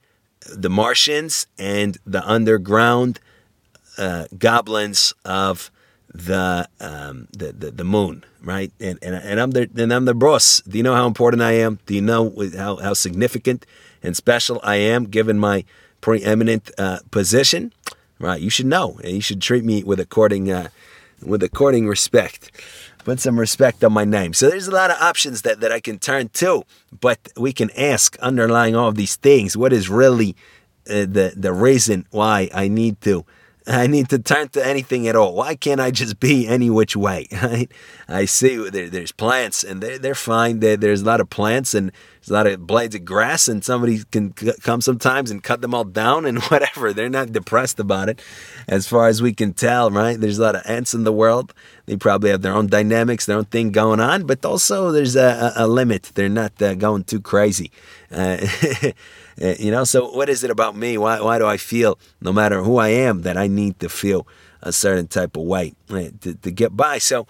the 0.55 0.71
Martians 0.71 1.47
and 1.59 1.99
the 2.07 2.25
underground 2.29 3.21
uh, 3.99 4.27
goblins 4.39 5.13
of 5.25 5.71
the, 6.15 6.67
um, 6.81 7.29
the, 7.37 7.53
the 7.53 7.71
the 7.71 7.85
moon, 7.85 8.25
right? 8.43 8.73
And 8.81 8.99
and, 9.03 9.15
and 9.15 9.41
I'm 9.41 9.51
the 9.51 9.69
and 9.77 9.93
I'm 9.93 10.07
the 10.07 10.15
boss. 10.15 10.63
Do 10.67 10.79
you 10.79 10.83
know 10.83 10.95
how 10.95 11.07
important 11.07 11.43
I 11.43 11.53
am? 11.53 11.79
Do 11.85 11.95
you 11.95 12.01
know 12.01 12.33
how, 12.57 12.77
how 12.77 12.95
significant 12.95 13.67
and 14.03 14.17
special 14.17 14.61
I 14.63 14.77
am, 14.77 15.05
given 15.05 15.39
my 15.39 15.65
preeminent 16.01 16.71
uh, 16.79 17.01
position, 17.11 17.73
right? 18.19 18.41
You 18.41 18.49
should 18.49 18.67
know, 18.67 18.99
and 19.05 19.13
you 19.13 19.21
should 19.21 19.43
treat 19.43 19.65
me 19.65 19.83
with 19.83 20.01
according 20.01 20.51
uh, 20.51 20.69
with 21.23 21.43
according 21.43 21.89
respect. 21.89 22.51
Put 23.05 23.21
some 23.21 23.39
respect 23.39 23.85
on 23.85 23.93
my 23.93 24.05
name. 24.05 24.35
So 24.35 24.51
there's 24.51 24.67
a 24.67 24.73
lot 24.73 24.91
of 24.91 24.97
options 25.01 25.43
that, 25.43 25.61
that 25.61 25.71
I 25.71 25.79
can 25.79 25.99
turn 25.99 26.29
to, 26.35 26.65
but 27.01 27.21
we 27.37 27.53
can 27.53 27.71
ask 27.77 28.19
underlying 28.19 28.75
all 28.75 28.89
of 28.89 28.97
these 28.97 29.15
things, 29.17 29.57
what 29.57 29.73
is 29.73 29.89
really 29.89 30.35
uh, 30.89 31.07
the 31.07 31.33
the 31.37 31.53
reason 31.53 32.07
why 32.11 32.49
I 32.55 32.69
need 32.69 33.01
to 33.01 33.25
I 33.67 33.89
need 33.89 34.09
to 34.11 34.19
turn 34.21 34.49
to 34.51 34.65
anything 34.65 35.09
at 35.09 35.17
all. 35.17 35.35
Why 35.35 35.57
can't 35.57 35.81
I 35.81 35.91
just 35.91 36.21
be 36.21 36.47
any 36.57 36.71
which 36.71 36.97
way? 36.97 37.27
Right? 37.47 37.71
I 38.09 38.25
see 38.25 38.57
there, 38.71 38.89
there's 38.89 39.13
plants 39.13 39.63
and 39.63 39.81
they're, 39.81 39.99
they're 39.99 40.15
fine. 40.15 40.61
There, 40.61 40.77
there's 40.77 41.03
a 41.03 41.05
lot 41.05 41.21
of 41.21 41.31
plants 41.31 41.75
and 41.75 41.93
there's 42.27 42.35
a 42.35 42.45
lot 42.45 42.47
of 42.49 42.67
blades 42.67 42.97
of 42.97 43.05
grass, 43.05 43.47
and 43.47 43.63
somebody 43.63 44.03
can 44.11 44.33
come 44.33 44.81
sometimes 44.81 45.31
and 45.31 45.43
cut 45.43 45.61
them 45.61 45.75
all 45.75 45.85
down 45.85 46.27
and 46.27 46.43
whatever. 46.51 46.93
They're 46.93 47.09
not 47.09 47.31
depressed 47.31 47.79
about 47.79 48.09
it, 48.09 48.21
as 48.67 48.89
far 48.89 49.07
as 49.07 49.23
we 49.23 49.33
can 49.33 49.53
tell, 49.53 49.93
right? 49.93 50.19
There's 50.19 50.39
a 50.39 50.43
lot 50.43 50.57
of 50.57 50.63
ants 50.67 50.93
in 50.93 51.05
the 51.05 51.13
world. 51.13 51.55
They 51.87 51.97
probably 51.97 52.31
have 52.31 52.43
their 52.43 52.53
own 52.53 52.67
dynamics, 52.67 53.27
their 53.27 53.37
own 53.39 53.45
thing 53.45 53.71
going 53.71 54.01
on, 54.01 54.27
but 54.27 54.45
also 54.45 54.91
there's 54.91 55.15
a, 55.15 55.53
a 55.55 55.69
limit. 55.69 56.11
They're 56.15 56.29
not 56.29 56.61
uh, 56.61 56.75
going 56.75 57.05
too 57.05 57.21
crazy. 57.21 57.71
Uh, 58.11 58.39
Uh, 59.41 59.55
you 59.59 59.71
know, 59.71 59.85
so 59.85 60.11
what 60.11 60.29
is 60.29 60.43
it 60.43 60.51
about 60.51 60.77
me? 60.77 60.99
Why, 60.99 61.21
why 61.21 61.39
do 61.39 61.47
I 61.47 61.57
feel, 61.57 61.99
no 62.21 62.33
matter 62.33 62.63
who 62.63 62.79
I 62.79 62.89
am, 62.89 63.23
that 63.23 63.37
I 63.37 63.47
need 63.47 63.79
to 63.81 63.89
feel 63.89 64.27
a 64.63 64.73
certain 64.73 65.09
type 65.09 65.37
of 65.37 65.43
way 65.45 65.75
uh, 65.91 66.09
to, 66.23 66.35
to 66.35 66.51
get 66.51 66.77
by? 66.77 66.99
So 66.99 67.27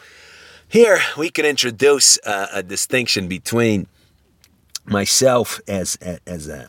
here 0.69 1.01
we 1.17 1.31
can 1.31 1.45
introduce 1.45 2.19
uh, 2.25 2.49
a 2.53 2.63
distinction 2.63 3.29
between 3.29 3.87
myself 4.87 5.61
as 5.69 5.97
as 6.27 6.49
a 6.49 6.69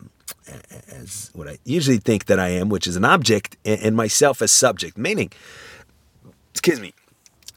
as 0.89 1.31
what 1.33 1.47
I 1.47 1.57
usually 1.65 1.97
think 1.97 2.25
that 2.25 2.39
I 2.39 2.49
am, 2.49 2.69
which 2.69 2.87
is 2.87 2.95
an 2.95 3.05
object, 3.05 3.57
and 3.65 3.95
myself 3.95 4.41
as 4.41 4.51
subject. 4.51 4.97
Meaning, 4.97 5.31
excuse 6.51 6.79
me, 6.79 6.93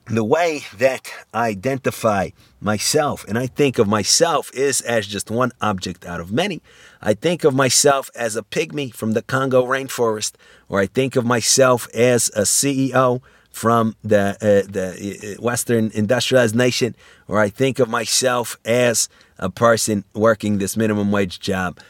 the 0.07 0.25
way 0.25 0.65
that 0.77 1.11
I 1.33 1.49
identify 1.49 2.31
myself 2.61 3.25
and 3.29 3.39
I 3.39 3.47
think 3.47 3.79
of 3.79 3.87
myself 3.89 4.51
is 4.53 4.81
as 4.83 5.07
just 5.07 5.31
one 5.31 5.53
object 5.61 6.05
out 6.05 6.21
of 6.21 6.33
many. 6.33 6.61
I 7.01 7.15
think 7.15 7.45
of 7.45 7.55
myself 7.55 8.11
as 8.15 8.37
a 8.37 8.43
pygmy 8.43 8.93
from 8.93 9.13
the 9.13 9.23
Congo 9.23 9.65
rainforest, 9.65 10.33
or 10.69 10.81
I 10.81 10.87
think 10.87 11.17
of 11.17 11.25
myself 11.25 11.89
as 11.95 12.29
a 12.35 12.43
CEO 12.43 13.23
from 13.51 13.97
the 14.03 14.37
uh, 14.41 14.71
the 14.71 15.37
uh, 15.39 15.43
Western 15.43 15.91
industrialized 15.93 16.55
nation, 16.55 16.95
or 17.27 17.39
I 17.39 17.49
think 17.49 17.79
of 17.79 17.89
myself 17.89 18.57
as 18.65 19.09
a 19.41 19.51
person 19.51 20.05
working 20.15 20.59
this 20.59 20.77
minimum 20.77 21.11
wage 21.11 21.41
job. 21.41 21.81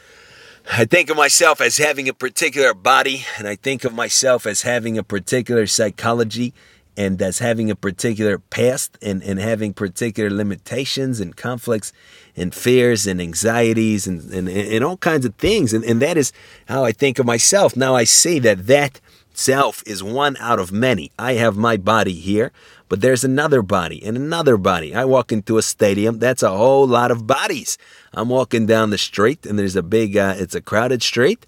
I 0.71 0.85
think 0.85 1.09
of 1.09 1.17
myself 1.17 1.59
as 1.59 1.77
having 1.77 2.07
a 2.07 2.13
particular 2.13 2.73
body, 2.73 3.25
and 3.37 3.47
I 3.47 3.55
think 3.55 3.83
of 3.83 3.93
myself 3.93 4.45
as 4.45 4.61
having 4.61 4.97
a 4.97 5.03
particular 5.03 5.67
psychology 5.67 6.53
and 6.97 7.21
as 7.21 7.39
having 7.39 7.71
a 7.71 7.75
particular 7.75 8.37
past 8.37 8.97
and, 9.01 9.23
and 9.23 9.39
having 9.39 9.73
particular 9.73 10.29
limitations 10.29 11.19
and 11.19 11.35
conflicts 11.35 11.93
and 12.35 12.53
fears 12.53 13.07
and 13.07 13.21
anxieties 13.21 14.07
and, 14.07 14.31
and, 14.31 14.49
and 14.49 14.83
all 14.83 14.97
kinds 14.97 15.25
of 15.25 15.35
things. 15.35 15.73
And, 15.73 15.83
and 15.83 16.01
that 16.01 16.17
is 16.17 16.31
how 16.67 16.83
I 16.83 16.91
think 16.91 17.17
of 17.17 17.25
myself. 17.25 17.75
Now 17.75 17.95
I 17.95 18.03
see 18.03 18.39
that 18.39 18.67
that 18.67 18.99
self 19.33 19.81
is 19.87 20.03
one 20.03 20.37
out 20.37 20.59
of 20.59 20.71
many. 20.71 21.11
I 21.17 21.33
have 21.33 21.55
my 21.55 21.77
body 21.77 22.13
here, 22.13 22.51
but 22.91 22.99
there's 22.99 23.23
another 23.23 23.61
body 23.61 24.03
and 24.03 24.17
another 24.17 24.57
body. 24.57 24.93
I 24.93 25.05
walk 25.05 25.31
into 25.31 25.57
a 25.57 25.61
stadium, 25.61 26.19
that's 26.19 26.43
a 26.43 26.49
whole 26.49 26.85
lot 26.85 27.09
of 27.09 27.25
bodies. 27.25 27.77
I'm 28.13 28.27
walking 28.27 28.65
down 28.65 28.89
the 28.89 28.97
street 28.97 29.45
and 29.45 29.57
there's 29.57 29.77
a 29.77 29.81
big, 29.81 30.17
uh, 30.17 30.35
it's 30.37 30.55
a 30.55 30.59
crowded 30.59 31.01
street. 31.01 31.45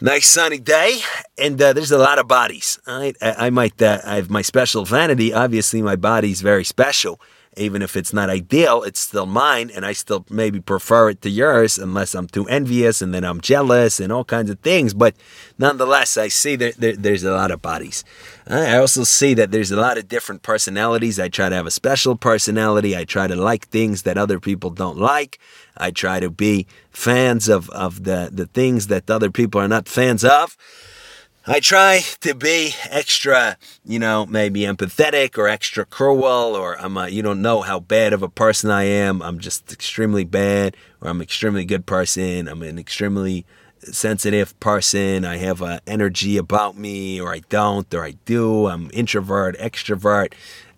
Nice 0.00 0.28
sunny 0.28 0.60
day, 0.60 1.00
and 1.36 1.60
uh, 1.60 1.72
there's 1.72 1.90
a 1.90 1.98
lot 1.98 2.20
of 2.20 2.28
bodies. 2.28 2.78
I, 2.86 3.12
I 3.20 3.50
might, 3.50 3.82
uh, 3.82 3.98
I 4.04 4.14
have 4.14 4.30
my 4.30 4.42
special 4.42 4.84
vanity. 4.84 5.32
Obviously, 5.32 5.82
my 5.82 5.96
body's 5.96 6.42
very 6.42 6.62
special 6.62 7.20
even 7.56 7.82
if 7.82 7.96
it's 7.96 8.12
not 8.12 8.30
ideal, 8.30 8.82
it's 8.82 9.00
still 9.00 9.26
mine, 9.26 9.70
and 9.74 9.84
I 9.84 9.92
still 9.92 10.24
maybe 10.30 10.60
prefer 10.60 11.10
it 11.10 11.22
to 11.22 11.30
yours, 11.30 11.78
unless 11.78 12.14
I'm 12.14 12.28
too 12.28 12.46
envious 12.48 13.02
and 13.02 13.12
then 13.12 13.24
I'm 13.24 13.40
jealous 13.40 14.00
and 14.00 14.12
all 14.12 14.24
kinds 14.24 14.50
of 14.50 14.60
things. 14.60 14.94
But 14.94 15.14
nonetheless, 15.58 16.16
I 16.16 16.28
see 16.28 16.56
that 16.56 16.76
there, 16.76 16.96
there's 16.96 17.24
a 17.24 17.32
lot 17.32 17.50
of 17.50 17.62
bodies. 17.62 18.04
I 18.46 18.78
also 18.78 19.04
see 19.04 19.34
that 19.34 19.50
there's 19.50 19.70
a 19.70 19.76
lot 19.76 19.98
of 19.98 20.08
different 20.08 20.42
personalities. 20.42 21.18
I 21.18 21.28
try 21.28 21.48
to 21.48 21.54
have 21.54 21.66
a 21.66 21.70
special 21.70 22.16
personality. 22.16 22.96
I 22.96 23.04
try 23.04 23.26
to 23.26 23.36
like 23.36 23.68
things 23.68 24.02
that 24.02 24.16
other 24.16 24.40
people 24.40 24.70
don't 24.70 24.98
like. 24.98 25.38
I 25.76 25.90
try 25.90 26.20
to 26.20 26.30
be 26.30 26.66
fans 26.90 27.48
of, 27.48 27.68
of 27.70 28.04
the, 28.04 28.30
the 28.32 28.46
things 28.46 28.86
that 28.86 29.10
other 29.10 29.30
people 29.30 29.60
are 29.60 29.68
not 29.68 29.88
fans 29.88 30.24
of. 30.24 30.56
I 31.50 31.60
try 31.60 32.02
to 32.20 32.34
be 32.34 32.74
extra, 32.90 33.56
you 33.82 33.98
know, 33.98 34.26
maybe 34.26 34.60
empathetic 34.60 35.38
or 35.38 35.48
extra 35.48 35.86
cruel, 35.86 36.54
or 36.54 36.78
I'm, 36.78 36.98
a, 36.98 37.08
you 37.08 37.22
don't 37.22 37.40
know 37.40 37.62
how 37.62 37.80
bad 37.80 38.12
of 38.12 38.22
a 38.22 38.28
person 38.28 38.70
I 38.70 38.82
am. 38.82 39.22
I'm 39.22 39.38
just 39.38 39.72
extremely 39.72 40.24
bad, 40.24 40.76
or 41.00 41.08
I'm 41.08 41.22
extremely 41.22 41.64
good 41.64 41.86
person. 41.86 42.48
I'm 42.48 42.62
an 42.62 42.78
extremely 42.78 43.46
sensitive 43.80 44.60
person. 44.60 45.24
I 45.24 45.38
have 45.38 45.62
an 45.62 45.80
energy 45.86 46.36
about 46.36 46.76
me, 46.76 47.18
or 47.18 47.32
I 47.32 47.38
don't, 47.48 47.92
or 47.94 48.04
I 48.04 48.10
do. 48.26 48.66
I'm 48.66 48.90
introvert, 48.92 49.56
extrovert, 49.56 50.34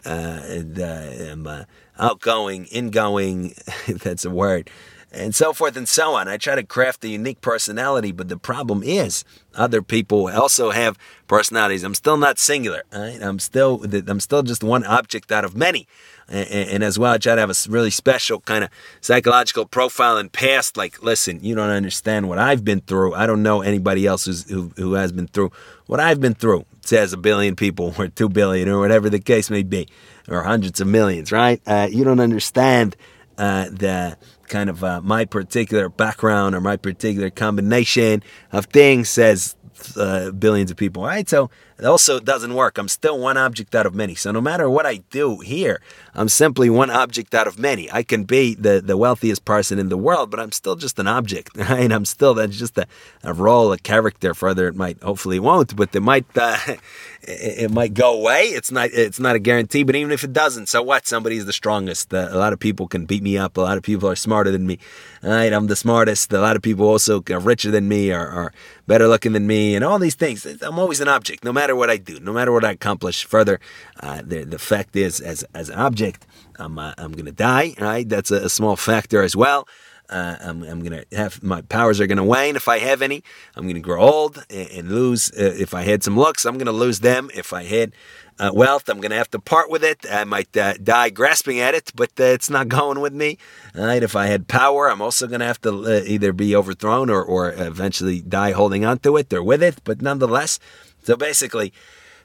uh, 0.06 0.40
and 0.44 0.78
uh, 0.78 1.32
I'm 1.32 1.46
uh, 1.48 1.64
outgoing, 1.98 2.66
ingoing. 2.66 3.54
that's 3.88 4.24
a 4.24 4.30
word 4.30 4.70
and 5.12 5.34
so 5.34 5.52
forth 5.52 5.76
and 5.76 5.88
so 5.88 6.14
on. 6.14 6.28
I 6.28 6.36
try 6.36 6.54
to 6.54 6.62
craft 6.62 7.04
a 7.04 7.08
unique 7.08 7.40
personality, 7.40 8.12
but 8.12 8.28
the 8.28 8.36
problem 8.36 8.82
is 8.82 9.24
other 9.54 9.82
people 9.82 10.28
also 10.28 10.70
have 10.70 10.96
personalities. 11.26 11.82
I'm 11.82 11.94
still 11.94 12.16
not 12.16 12.38
singular. 12.38 12.82
Right? 12.92 13.18
I'm 13.20 13.38
still 13.38 13.84
I'm 14.06 14.20
still 14.20 14.42
just 14.42 14.62
one 14.62 14.84
object 14.84 15.32
out 15.32 15.44
of 15.44 15.56
many. 15.56 15.86
And, 16.28 16.48
and, 16.48 16.84
as 16.84 16.96
well, 16.96 17.14
I 17.14 17.18
try 17.18 17.34
to 17.34 17.40
have 17.40 17.50
a 17.50 17.54
really 17.68 17.90
special 17.90 18.38
kind 18.38 18.62
of 18.62 18.70
psychological 19.00 19.66
profile 19.66 20.16
and 20.16 20.32
past. 20.32 20.76
Like, 20.76 21.02
listen, 21.02 21.42
you 21.42 21.56
don't 21.56 21.70
understand 21.70 22.28
what 22.28 22.38
I've 22.38 22.64
been 22.64 22.82
through. 22.82 23.14
I 23.14 23.26
don't 23.26 23.42
know 23.42 23.62
anybody 23.62 24.06
else 24.06 24.26
who 24.48 24.70
who 24.76 24.92
has 24.92 25.10
been 25.10 25.26
through 25.26 25.50
what 25.86 25.98
I've 25.98 26.20
been 26.20 26.34
through. 26.34 26.60
It 26.60 26.86
says 26.86 27.12
a 27.12 27.16
billion 27.16 27.56
people, 27.56 27.92
or 27.98 28.06
two 28.06 28.28
billion, 28.28 28.68
or 28.68 28.78
whatever 28.78 29.10
the 29.10 29.18
case 29.18 29.50
may 29.50 29.64
be, 29.64 29.88
or 30.28 30.44
hundreds 30.44 30.80
of 30.80 30.86
millions. 30.86 31.32
Right? 31.32 31.60
Uh, 31.66 31.88
you 31.90 32.04
don't 32.04 32.20
understand 32.20 32.94
uh, 33.36 33.64
the 33.64 34.16
kind 34.50 34.68
of 34.68 34.84
uh, 34.84 35.00
my 35.02 35.24
particular 35.24 35.88
background 35.88 36.54
or 36.54 36.60
my 36.60 36.76
particular 36.76 37.30
combination 37.30 38.22
of 38.52 38.66
things 38.66 39.08
says 39.08 39.56
uh, 39.96 40.30
billions 40.32 40.70
of 40.70 40.76
people, 40.76 41.02
right? 41.02 41.28
So 41.28 41.48
it 41.80 41.86
also 41.86 42.20
doesn't 42.20 42.54
work. 42.54 42.76
I'm 42.76 42.88
still 42.88 43.18
one 43.18 43.38
object 43.38 43.74
out 43.74 43.86
of 43.86 43.94
many. 43.94 44.14
So 44.14 44.30
no 44.30 44.40
matter 44.42 44.68
what 44.68 44.84
I 44.84 44.96
do 45.10 45.38
here, 45.38 45.80
I'm 46.14 46.28
simply 46.28 46.68
one 46.68 46.90
object 46.90 47.34
out 47.34 47.46
of 47.46 47.58
many. 47.58 47.90
I 47.90 48.02
can 48.02 48.24
be 48.24 48.54
the, 48.54 48.82
the 48.84 48.98
wealthiest 48.98 49.46
person 49.46 49.78
in 49.78 49.88
the 49.88 49.96
world, 49.96 50.30
but 50.30 50.40
I'm 50.40 50.52
still 50.52 50.76
just 50.76 50.98
an 50.98 51.06
object, 51.06 51.56
right? 51.56 51.90
I'm 51.90 52.04
still 52.04 52.34
that's 52.34 52.58
just 52.58 52.76
a, 52.76 52.86
a 53.22 53.32
role, 53.32 53.72
a 53.72 53.78
character. 53.78 54.34
Further, 54.34 54.68
it 54.68 54.76
might 54.76 55.02
hopefully 55.02 55.40
won't, 55.40 55.74
but 55.74 55.94
it 55.96 56.00
might 56.00 56.26
uh, 56.36 56.58
it, 57.22 57.70
might 57.70 57.94
go 57.94 58.12
away. 58.12 58.44
It's 58.44 58.70
not 58.70 58.90
it's 58.92 59.20
not 59.20 59.36
a 59.36 59.38
guarantee, 59.38 59.82
but 59.82 59.96
even 59.96 60.10
if 60.12 60.22
it 60.22 60.32
doesn't, 60.32 60.68
so 60.68 60.82
what? 60.82 61.06
Somebody's 61.06 61.46
the 61.46 61.52
strongest. 61.52 62.12
Uh, 62.12 62.28
a 62.30 62.36
lot 62.36 62.52
of 62.52 62.58
people 62.58 62.88
can 62.88 63.06
beat 63.06 63.22
me 63.22 63.38
up. 63.38 63.56
A 63.56 63.60
lot 63.60 63.78
of 63.78 63.82
people 63.82 64.08
are 64.08 64.16
smarter 64.16 64.50
than 64.50 64.66
me. 64.66 64.78
Right? 65.22 65.52
I'm 65.52 65.66
the 65.66 65.76
smartest. 65.76 66.32
A 66.32 66.40
lot 66.40 66.56
of 66.56 66.62
people 66.62 66.86
also 66.86 67.22
are 67.30 67.40
richer 67.40 67.70
than 67.70 67.88
me, 67.88 68.12
or 68.12 68.26
are 68.26 68.52
better 68.86 69.06
looking 69.06 69.32
than 69.32 69.46
me, 69.46 69.74
and 69.74 69.84
all 69.84 69.98
these 69.98 70.14
things. 70.14 70.44
I'm 70.44 70.78
always 70.78 71.00
an 71.00 71.08
object, 71.08 71.44
no 71.44 71.52
matter 71.52 71.69
what 71.76 71.90
I 71.90 71.96
do, 71.96 72.20
no 72.20 72.32
matter 72.32 72.52
what 72.52 72.64
I 72.64 72.72
accomplish. 72.72 73.24
Further, 73.24 73.60
uh, 74.00 74.22
the 74.24 74.44
the 74.44 74.58
fact 74.58 74.96
is, 74.96 75.20
as 75.20 75.44
as 75.54 75.68
an 75.68 75.78
object, 75.78 76.26
I'm 76.58 76.78
uh, 76.78 76.94
I'm 76.98 77.12
gonna 77.12 77.32
die. 77.32 77.74
Right? 77.80 78.08
That's 78.08 78.30
a, 78.30 78.46
a 78.46 78.48
small 78.48 78.76
factor 78.76 79.22
as 79.22 79.36
well. 79.36 79.66
Uh, 80.10 80.36
I'm, 80.40 80.62
I'm 80.64 80.80
going 80.82 81.04
to 81.04 81.16
have 81.16 81.40
my 81.42 81.62
powers 81.62 82.00
are 82.00 82.06
going 82.08 82.18
to 82.18 82.24
wane 82.24 82.56
if 82.56 82.66
I 82.66 82.78
have 82.78 83.00
any. 83.00 83.22
I'm 83.54 83.62
going 83.62 83.76
to 83.76 83.80
grow 83.80 84.00
old 84.00 84.44
and, 84.50 84.68
and 84.70 84.90
lose. 84.90 85.30
Uh, 85.30 85.54
if 85.56 85.72
I 85.72 85.82
had 85.82 86.02
some 86.02 86.16
looks, 86.16 86.44
I'm 86.44 86.54
going 86.54 86.66
to 86.66 86.72
lose 86.72 86.98
them. 86.98 87.30
If 87.32 87.52
I 87.52 87.62
had 87.62 87.92
uh, 88.40 88.50
wealth, 88.52 88.88
I'm 88.88 89.00
going 89.00 89.12
to 89.12 89.16
have 89.16 89.30
to 89.30 89.38
part 89.38 89.70
with 89.70 89.84
it. 89.84 90.04
I 90.10 90.24
might 90.24 90.56
uh, 90.56 90.74
die 90.82 91.10
grasping 91.10 91.60
at 91.60 91.76
it, 91.76 91.92
but 91.94 92.10
it's 92.18 92.50
not 92.50 92.68
going 92.80 92.98
with 93.00 93.12
me. 93.12 93.38
Right? 93.72 94.02
If 94.02 94.16
I 94.16 94.26
had 94.26 94.48
power, 94.48 94.90
I'm 94.90 95.00
also 95.00 95.28
going 95.28 95.40
to 95.40 95.46
have 95.46 95.60
to 95.60 96.04
either 96.04 96.32
be 96.32 96.56
overthrown 96.56 97.08
or, 97.08 97.22
or 97.22 97.52
eventually 97.52 98.20
die 98.20 98.50
holding 98.50 98.84
onto 98.84 99.16
it 99.16 99.32
or 99.32 99.44
with 99.44 99.62
it. 99.62 99.80
But 99.84 100.02
nonetheless, 100.02 100.58
so 101.02 101.16
basically, 101.16 101.72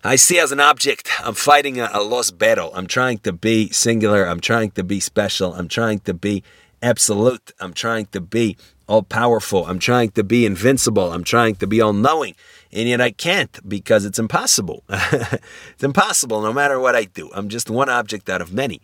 I 0.04 0.18
see 0.18 0.40
as 0.40 0.52
an 0.52 0.60
object, 0.60 1.10
I'm 1.24 1.34
fighting 1.34 1.80
a, 1.80 1.90
a 1.92 2.04
lost 2.04 2.38
battle. 2.38 2.72
I'm 2.76 2.88
trying 2.88 3.20
to 3.20 3.34
be 3.34 3.70
singular. 3.70 4.26
I'm 4.26 4.40
trying 4.40 4.72
to 4.72 4.84
be 4.84 5.00
special. 5.00 5.54
I'm 5.54 5.68
trying 5.68 6.00
to 6.02 6.14
be 6.14 6.44
absolute. 6.82 7.52
I'm 7.60 7.74
trying 7.74 8.06
to 8.08 8.22
be 8.22 8.58
all 8.88 9.02
powerful. 9.02 9.66
I'm 9.66 9.80
trying 9.80 10.12
to 10.12 10.24
be 10.24 10.46
invincible. 10.46 11.12
I'm 11.12 11.24
trying 11.24 11.56
to 11.56 11.68
be 11.68 11.82
all 11.82 11.94
knowing. 11.94 12.36
And 12.72 12.88
yet 12.88 13.02
I 13.02 13.12
can't 13.12 13.58
because 13.68 14.06
it's 14.06 14.20
impossible. 14.20 14.84
it's 14.90 15.84
impossible 15.84 16.42
no 16.42 16.54
matter 16.54 16.80
what 16.80 16.96
I 16.96 17.06
do. 17.06 17.32
I'm 17.34 17.50
just 17.50 17.70
one 17.70 17.90
object 17.90 18.30
out 18.30 18.42
of 18.42 18.54
many. 18.54 18.82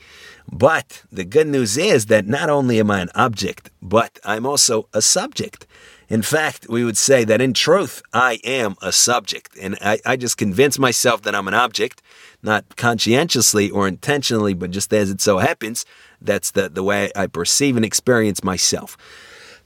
But 0.51 1.03
the 1.12 1.25
good 1.25 1.48
news 1.48 1.77
is 1.77 2.07
that 2.07 2.25
not 2.25 2.50
only 2.50 2.79
am 2.79 2.89
I 2.89 3.01
an 3.01 3.10
object, 3.13 3.69
but 3.81 4.19
I'm 4.24 4.45
also 4.45 4.88
a 4.93 5.01
subject. 5.01 5.67
In 6.12 6.22
fact, 6.22 6.68
we 6.68 6.84
would 6.84 6.98
say 6.98 7.24
that 7.24 7.39
in 7.39 7.53
truth, 7.53 8.01
I 8.12 8.41
am 8.44 8.75
a 8.82 8.91
subject. 8.91 9.58
And 9.58 9.77
I, 9.80 9.98
I 10.06 10.18
just 10.18 10.36
convince 10.36 10.77
myself 10.77 11.22
that 11.22 11.34
I'm 11.34 11.48
an 11.48 11.53
object, 11.53 12.01
not 12.44 12.75
conscientiously 12.75 13.70
or 13.70 13.88
intentionally, 13.88 14.53
but 14.53 14.72
just 14.72 14.94
as 14.94 15.10
it 15.10 15.22
so 15.22 15.38
happens. 15.38 15.86
That's 16.22 16.51
the, 16.51 16.68
the 16.68 16.84
way 16.84 17.12
I 17.15 17.27
perceive 17.27 17.77
and 17.77 17.86
experience 17.86 18.44
myself. 18.44 18.98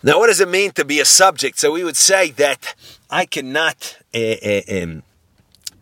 Now, 0.04 0.20
what 0.20 0.28
does 0.28 0.40
it 0.40 0.48
mean 0.48 0.70
to 0.74 0.86
be 0.86 1.00
a 1.00 1.06
subject? 1.06 1.58
So 1.58 1.72
we 1.72 1.84
would 1.84 1.98
say 1.98 2.30
that 2.34 2.75
I 3.10 3.25
cannot, 3.25 3.98
uh, 4.14 4.36
uh, 4.46 4.62
um, 4.72 5.02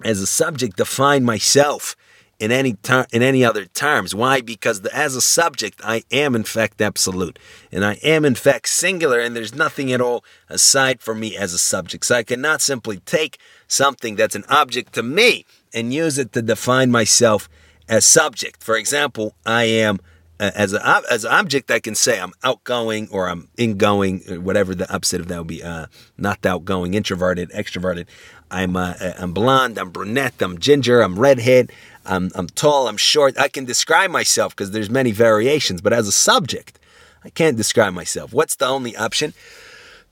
as 0.06 0.22
a 0.22 0.28
subject, 0.28 0.78
define 0.78 1.26
myself 1.26 1.98
in 2.40 2.52
any 2.52 2.74
ter- 2.74 3.08
in 3.12 3.22
any 3.22 3.44
other 3.46 3.66
terms. 3.66 4.14
Why? 4.14 4.42
Because 4.42 4.82
the, 4.82 4.96
as 4.96 5.16
a 5.16 5.22
subject, 5.22 5.80
I 5.84 6.04
am 6.12 6.36
in 6.36 6.44
fact 6.44 6.82
absolute, 6.82 7.40
and 7.72 7.86
I 7.86 7.94
am 8.04 8.26
in 8.26 8.36
fact 8.36 8.70
singular, 8.70 9.20
and 9.20 9.36
there's 9.36 9.56
nothing 9.56 9.92
at 9.92 10.02
all 10.02 10.24
aside 10.50 11.02
from 11.02 11.20
me 11.20 11.38
as 11.38 11.54
a 11.54 11.60
subject. 11.60 12.06
So 12.06 12.16
I 12.16 12.24
cannot 12.24 12.62
simply 12.62 12.98
take 12.98 13.38
something 13.68 14.16
that's 14.16 14.36
an 14.36 14.46
object 14.50 14.94
to 14.94 15.04
me 15.04 15.46
and 15.74 15.94
use 15.94 16.18
it 16.18 16.34
to 16.34 16.42
define 16.42 16.92
myself 16.92 17.50
as 17.88 18.06
subject. 18.06 18.64
For 18.64 18.78
example, 18.78 19.36
I 19.46 19.64
am 19.64 20.00
uh, 20.40 20.52
as 20.56 20.74
a 20.74 21.04
as 21.10 21.24
an 21.26 21.32
object, 21.32 21.70
I 21.72 21.80
can 21.80 21.96
say 21.96 22.20
I'm 22.20 22.34
outgoing 22.44 23.08
or 23.12 23.30
I'm 23.30 23.50
ingoing, 23.56 24.20
whatever 24.44 24.74
the 24.76 24.92
opposite 24.94 25.22
of 25.22 25.28
that 25.28 25.38
would 25.38 25.48
be. 25.48 25.64
Uh, 25.64 25.88
not 26.18 26.46
outgoing, 26.46 26.96
introverted, 26.96 27.50
extroverted. 27.52 28.08
I'm 28.50 28.76
uh, 28.76 28.94
I'm 29.18 29.32
blonde, 29.34 29.78
I'm 29.78 29.92
brunette, 29.92 30.42
I'm 30.42 30.58
ginger, 30.58 31.02
I'm 31.02 31.20
redhead, 31.20 31.72
I'm 32.06 32.32
I'm 32.36 32.48
tall, 32.48 32.88
I'm 32.88 32.98
short. 32.98 33.38
I 33.38 33.48
can 33.48 33.66
describe 33.66 34.12
myself 34.12 34.56
because 34.56 34.72
there's 34.72 34.90
many 34.90 35.12
variations, 35.12 35.82
but 35.82 35.94
as 35.94 36.08
a 36.08 36.12
subject, 36.12 36.80
I 37.24 37.30
can't 37.30 37.58
describe 37.58 37.94
myself. 37.94 38.34
What's 38.34 38.56
the 38.56 38.68
only 38.68 38.96
option? 38.96 39.34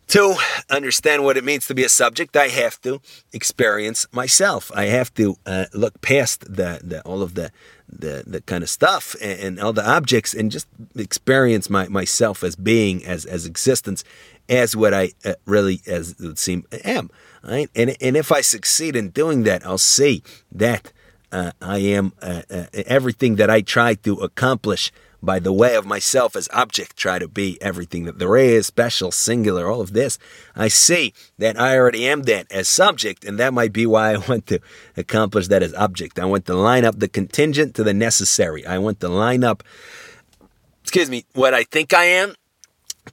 To 0.08 0.36
understand 0.70 1.24
what 1.24 1.38
it 1.38 1.44
means 1.46 1.68
to 1.68 1.74
be 1.74 1.86
a 1.86 1.90
subject, 1.90 2.36
I 2.36 2.50
have 2.50 2.82
to 2.82 3.02
experience 3.32 4.08
myself. 4.12 4.70
I 4.76 4.86
have 4.86 5.14
to 5.14 5.38
uh, 5.46 5.66
look 5.74 6.02
past 6.02 6.42
the, 6.42 6.82
the 6.84 7.02
all 7.04 7.22
of 7.22 7.36
the 7.36 7.52
the, 7.88 8.24
the 8.26 8.42
kind 8.42 8.64
of 8.64 8.70
stuff 8.70 9.16
and, 9.22 9.40
and, 9.40 9.60
all 9.60 9.74
the 9.74 9.90
objects 9.90 10.34
and 10.34 10.50
just 10.50 10.68
experience 10.96 11.70
my, 11.70 11.90
myself 11.90 12.42
as 12.44 12.56
being, 12.56 13.06
as 13.06 13.26
as 13.26 13.46
existence, 13.46 14.04
as 14.50 14.76
what 14.76 14.94
I 14.94 15.12
uh, 15.26 15.34
really 15.46 15.82
as 15.88 16.12
it 16.12 16.22
would 16.22 16.40
seem 16.40 16.66
am. 16.84 17.10
Right? 17.44 17.70
And 17.76 17.96
and 18.02 18.18
if 18.18 18.32
I 18.32 18.42
succeed 18.42 18.96
in 18.96 19.10
doing 19.10 19.44
that, 19.44 19.66
I'll 19.66 19.78
see 19.78 20.24
that 20.52 20.92
uh, 21.32 21.52
I 21.62 21.80
am 21.80 22.14
uh, 22.22 22.42
uh 22.50 22.66
everything 22.74 23.36
that 23.36 23.50
I 23.50 23.62
try 23.62 23.96
to 23.96 24.16
accomplish 24.18 24.92
by 25.24 25.40
the 25.40 25.54
way 25.54 25.76
of 25.76 25.86
myself 25.86 26.36
as 26.36 26.50
object, 26.52 26.98
try 26.98 27.20
to 27.20 27.28
be 27.28 27.62
everything 27.62 28.06
that 28.06 28.18
there 28.18 28.36
is, 28.36 28.66
special, 28.66 29.12
singular, 29.12 29.68
all 29.68 29.82
of 29.82 29.94
this. 29.94 30.18
I 30.56 30.68
see 30.68 31.14
that 31.38 31.60
I 31.60 31.78
already 31.78 32.08
am 32.08 32.24
that 32.24 32.52
as 32.52 32.68
subject, 32.68 33.24
and 33.24 33.38
that 33.40 33.54
might 33.54 33.72
be 33.72 33.86
why 33.86 34.14
I 34.14 34.18
want 34.30 34.48
to 34.48 34.60
accomplish 34.98 35.48
that 35.50 35.64
as 35.64 35.74
object. 35.76 36.20
I 36.20 36.26
want 36.26 36.46
to 36.48 36.56
line 36.56 36.86
up 36.86 37.00
the 37.00 37.08
contingent 37.08 37.76
to 37.76 37.84
the 37.84 37.94
necessary. 37.94 38.66
I 38.66 38.80
want 38.80 39.00
to 39.02 39.10
line 39.10 39.44
up, 39.44 39.64
excuse 40.82 41.10
me, 41.10 41.26
what 41.34 41.54
I 41.54 41.64
think 41.64 41.94
I 41.94 42.06
am 42.06 42.34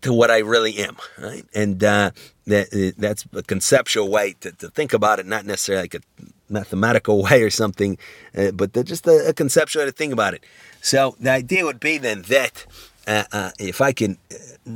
to 0.00 0.12
what 0.12 0.30
I 0.30 0.38
really 0.38 0.78
am, 0.78 0.96
right? 1.18 1.44
And 1.54 1.82
uh, 1.82 2.12
that, 2.46 2.94
that's 2.96 3.26
a 3.34 3.42
conceptual 3.42 4.08
way 4.08 4.34
to, 4.40 4.52
to 4.52 4.70
think 4.70 4.92
about 4.92 5.18
it, 5.18 5.26
not 5.26 5.44
necessarily 5.44 5.84
like 5.84 5.94
a 5.94 6.00
mathematical 6.48 7.22
way 7.30 7.42
or 7.42 7.50
something, 7.50 7.98
uh, 8.36 8.50
but 8.52 8.72
just 8.84 9.06
a, 9.06 9.28
a, 9.28 9.32
conceptual 9.32 9.82
way 9.82 9.86
to 9.86 9.92
think 9.92 10.12
about 10.12 10.34
it. 10.34 10.44
So 10.80 11.16
the 11.20 11.30
idea 11.30 11.64
would 11.64 11.80
be 11.80 11.98
then 11.98 12.22
that 12.22 12.66
uh, 13.06 13.24
uh, 13.32 13.50
if 13.58 13.80
I 13.80 13.92
can 13.92 14.18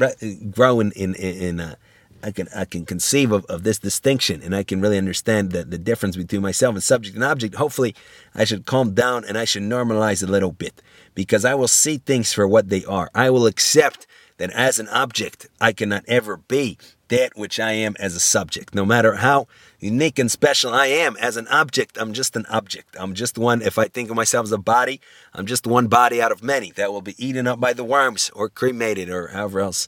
uh, 0.00 0.09
grow 0.50 0.81
in 0.81 0.93
in, 0.93 1.14
in 1.14 1.61
uh, 1.61 1.75
I 2.23 2.31
can 2.31 2.49
I 2.55 2.64
can 2.64 2.87
conceive 2.87 3.33
of, 3.33 3.45
of 3.47 3.64
this 3.64 3.79
distinction 3.79 4.43
and 4.43 4.55
I 4.55 4.62
can 4.62 4.81
really 4.81 4.99
understand 4.99 5.50
the, 5.50 5.64
the 5.64 5.79
difference 5.79 6.17
between 6.17 6.43
myself 6.43 6.75
and 6.75 6.83
subject 6.83 7.14
and 7.14 7.25
object. 7.25 7.57
Hopefully, 7.57 7.95
I 8.35 8.45
should 8.45 8.64
calm 8.64 8.95
down 8.95 9.25
and 9.25 9.37
I 9.37 9.45
should 9.45 9.62
normalize 9.62 10.23
a 10.23 10.31
little 10.31 10.52
bit 10.52 10.81
because 11.14 11.45
I 11.45 11.55
will 11.55 11.69
see 11.69 11.99
things 11.99 12.33
for 12.33 12.47
what 12.47 12.69
they 12.69 12.85
are. 12.85 13.11
I 13.14 13.31
will 13.31 13.47
accept 13.47 14.07
that 14.42 14.50
as 14.50 14.80
an 14.80 14.88
object, 14.88 15.46
I 15.61 15.72
cannot 15.72 16.02
ever 16.08 16.37
be 16.37 16.76
that 17.06 17.30
which 17.37 17.61
I 17.61 17.70
am 17.72 17.94
as 18.00 18.16
a 18.16 18.20
subject. 18.20 18.75
No 18.75 18.84
matter 18.84 19.14
how 19.14 19.46
unique 19.78 20.18
and 20.18 20.28
special 20.28 20.75
I 20.75 20.87
am 20.87 21.16
as 21.20 21.37
an 21.37 21.46
object, 21.46 21.96
I'm 21.96 22.12
just 22.12 22.34
an 22.34 22.44
object. 22.50 22.96
I'm 22.99 23.14
just 23.14 23.38
one, 23.38 23.62
if 23.62 23.78
I 23.78 23.87
think 23.87 24.11
of 24.11 24.16
myself 24.16 24.42
as 24.42 24.50
a 24.50 24.58
body, 24.58 25.00
I'm 25.32 25.46
just 25.46 25.64
one 25.64 25.87
body 25.87 26.20
out 26.20 26.32
of 26.32 26.42
many 26.42 26.72
that 26.72 26.92
will 26.92 27.02
be 27.02 27.14
eaten 27.25 27.46
up 27.46 27.61
by 27.61 27.72
the 27.72 27.84
worms 27.84 28.32
or 28.34 28.49
cremated 28.49 29.08
or 29.08 29.28
however 29.28 29.61
else. 29.61 29.87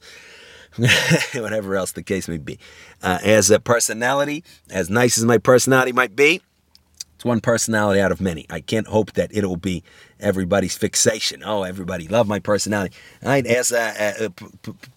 whatever 1.35 1.75
else 1.75 1.91
the 1.91 2.03
case 2.05 2.29
may 2.29 2.39
be. 2.39 2.59
Uh, 3.03 3.19
as 3.25 3.51
a 3.51 3.59
personality, 3.59 4.45
as 4.71 4.89
nice 4.89 5.19
as 5.19 5.25
my 5.25 5.39
personality 5.39 5.93
might 5.93 6.15
be, 6.15 6.43
it's 7.17 7.25
one 7.25 7.41
personality 7.41 8.01
out 8.01 8.13
of 8.13 8.21
many. 8.21 8.47
I 8.51 8.61
can't 8.61 8.87
hope 8.87 9.15
that 9.15 9.35
it'll 9.35 9.57
be 9.57 9.83
everybody's 10.25 10.77
fixation. 10.77 11.43
Oh, 11.45 11.63
everybody 11.63 12.09
love 12.09 12.27
my 12.27 12.39
personality. 12.39 12.97
Right? 13.23 13.47
As 13.47 13.71
a, 13.71 14.33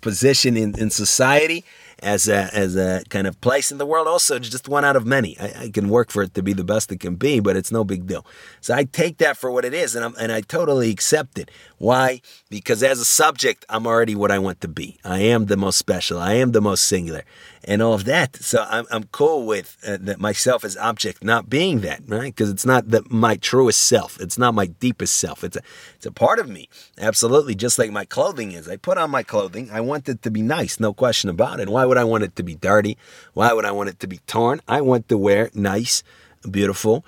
position 0.02 0.58
in, 0.58 0.78
in 0.80 0.90
society, 0.90 1.64
as 2.02 2.28
a, 2.28 2.50
as 2.54 2.76
a 2.76 3.04
kind 3.10 3.28
of 3.28 3.40
place 3.42 3.72
in 3.72 3.78
the 3.78 3.86
world. 3.86 4.08
Also, 4.08 4.40
just 4.40 4.68
one 4.68 4.86
out 4.86 4.96
of 4.96 5.06
many. 5.06 5.38
I, 5.40 5.64
I, 5.64 5.70
can 5.70 5.90
work 5.90 6.12
for 6.12 6.24
it 6.24 6.34
to 6.36 6.44
be 6.44 6.54
the 6.54 6.64
best 6.64 6.92
it 6.92 7.00
can 7.00 7.16
be, 7.16 7.40
but 7.40 7.56
it's 7.56 7.72
no 7.72 7.84
big 7.84 8.06
deal. 8.08 8.26
So 8.62 8.74
I 8.74 8.84
take 8.84 9.18
that 9.18 9.38
for 9.38 9.52
what 9.52 9.66
it 9.66 9.74
is, 9.74 9.96
and 9.96 10.06
I'm, 10.06 10.16
and 10.20 10.32
I 10.32 10.42
totally 10.42 10.90
accept 10.92 11.38
it. 11.40 11.50
Why? 11.78 12.22
Because 12.50 12.82
as 12.82 13.00
a 13.00 13.06
subject, 13.06 13.66
I'm 13.70 13.86
already 13.86 14.16
what 14.16 14.32
I 14.32 14.40
want 14.40 14.62
to 14.62 14.68
be. 14.68 14.98
I 15.04 15.20
am 15.20 15.46
the 15.46 15.58
most 15.58 15.78
special. 15.78 16.18
I 16.20 16.34
am 16.34 16.52
the 16.52 16.62
most 16.62 16.84
singular, 16.86 17.24
and 17.64 17.82
all 17.82 17.94
of 17.94 18.06
that. 18.06 18.36
So 18.38 18.66
I'm, 18.68 18.86
I'm 18.90 19.04
cool 19.06 19.46
with 19.46 19.78
uh, 19.86 19.98
that 20.02 20.20
myself 20.20 20.64
as 20.64 20.76
object 20.78 21.24
not 21.24 21.50
being 21.50 21.82
that, 21.82 22.02
right? 22.08 22.36
Because 22.36 22.50
it's 22.50 22.66
not 22.66 22.90
the, 22.90 23.04
my 23.10 23.36
truest 23.36 23.84
self. 23.84 24.20
It's 24.20 24.40
not 24.40 24.56
my 24.56 24.66
deepest 24.66 25.18
self. 25.18 25.44
It's 25.44 25.58
a 25.58 25.62
it's 25.96 26.06
a 26.08 26.12
part 26.12 26.40
of 26.40 26.50
me. 26.50 26.68
Absolutely, 26.98 27.54
just 27.54 27.78
like 27.78 27.92
my 27.92 28.06
clothing 28.06 28.54
is. 28.54 28.68
I 28.68 28.78
put 28.78 28.98
on 28.98 29.12
my 29.12 29.22
clothing. 29.22 29.70
I 29.72 29.82
want 29.82 30.10
it 30.10 30.24
to 30.24 30.32
be 30.32 30.42
nice, 30.42 30.80
no 30.80 30.94
question 30.94 31.30
about 31.30 31.60
it. 31.60 31.70
Why 31.70 31.86
would 31.86 31.98
I 31.98 32.04
want 32.04 32.24
it 32.24 32.36
to 32.38 32.44
be 32.44 32.56
dirty? 32.56 32.98
Why 33.34 33.54
would 33.54 33.66
I 33.66 33.72
want 33.72 33.90
it 33.90 34.00
to 34.00 34.08
be 34.08 34.18
torn? 34.26 34.62
I 34.68 34.82
want 34.82 35.10
to 35.10 35.18
wear 35.18 35.52
nice, 35.54 36.04
beautiful, 36.50 37.06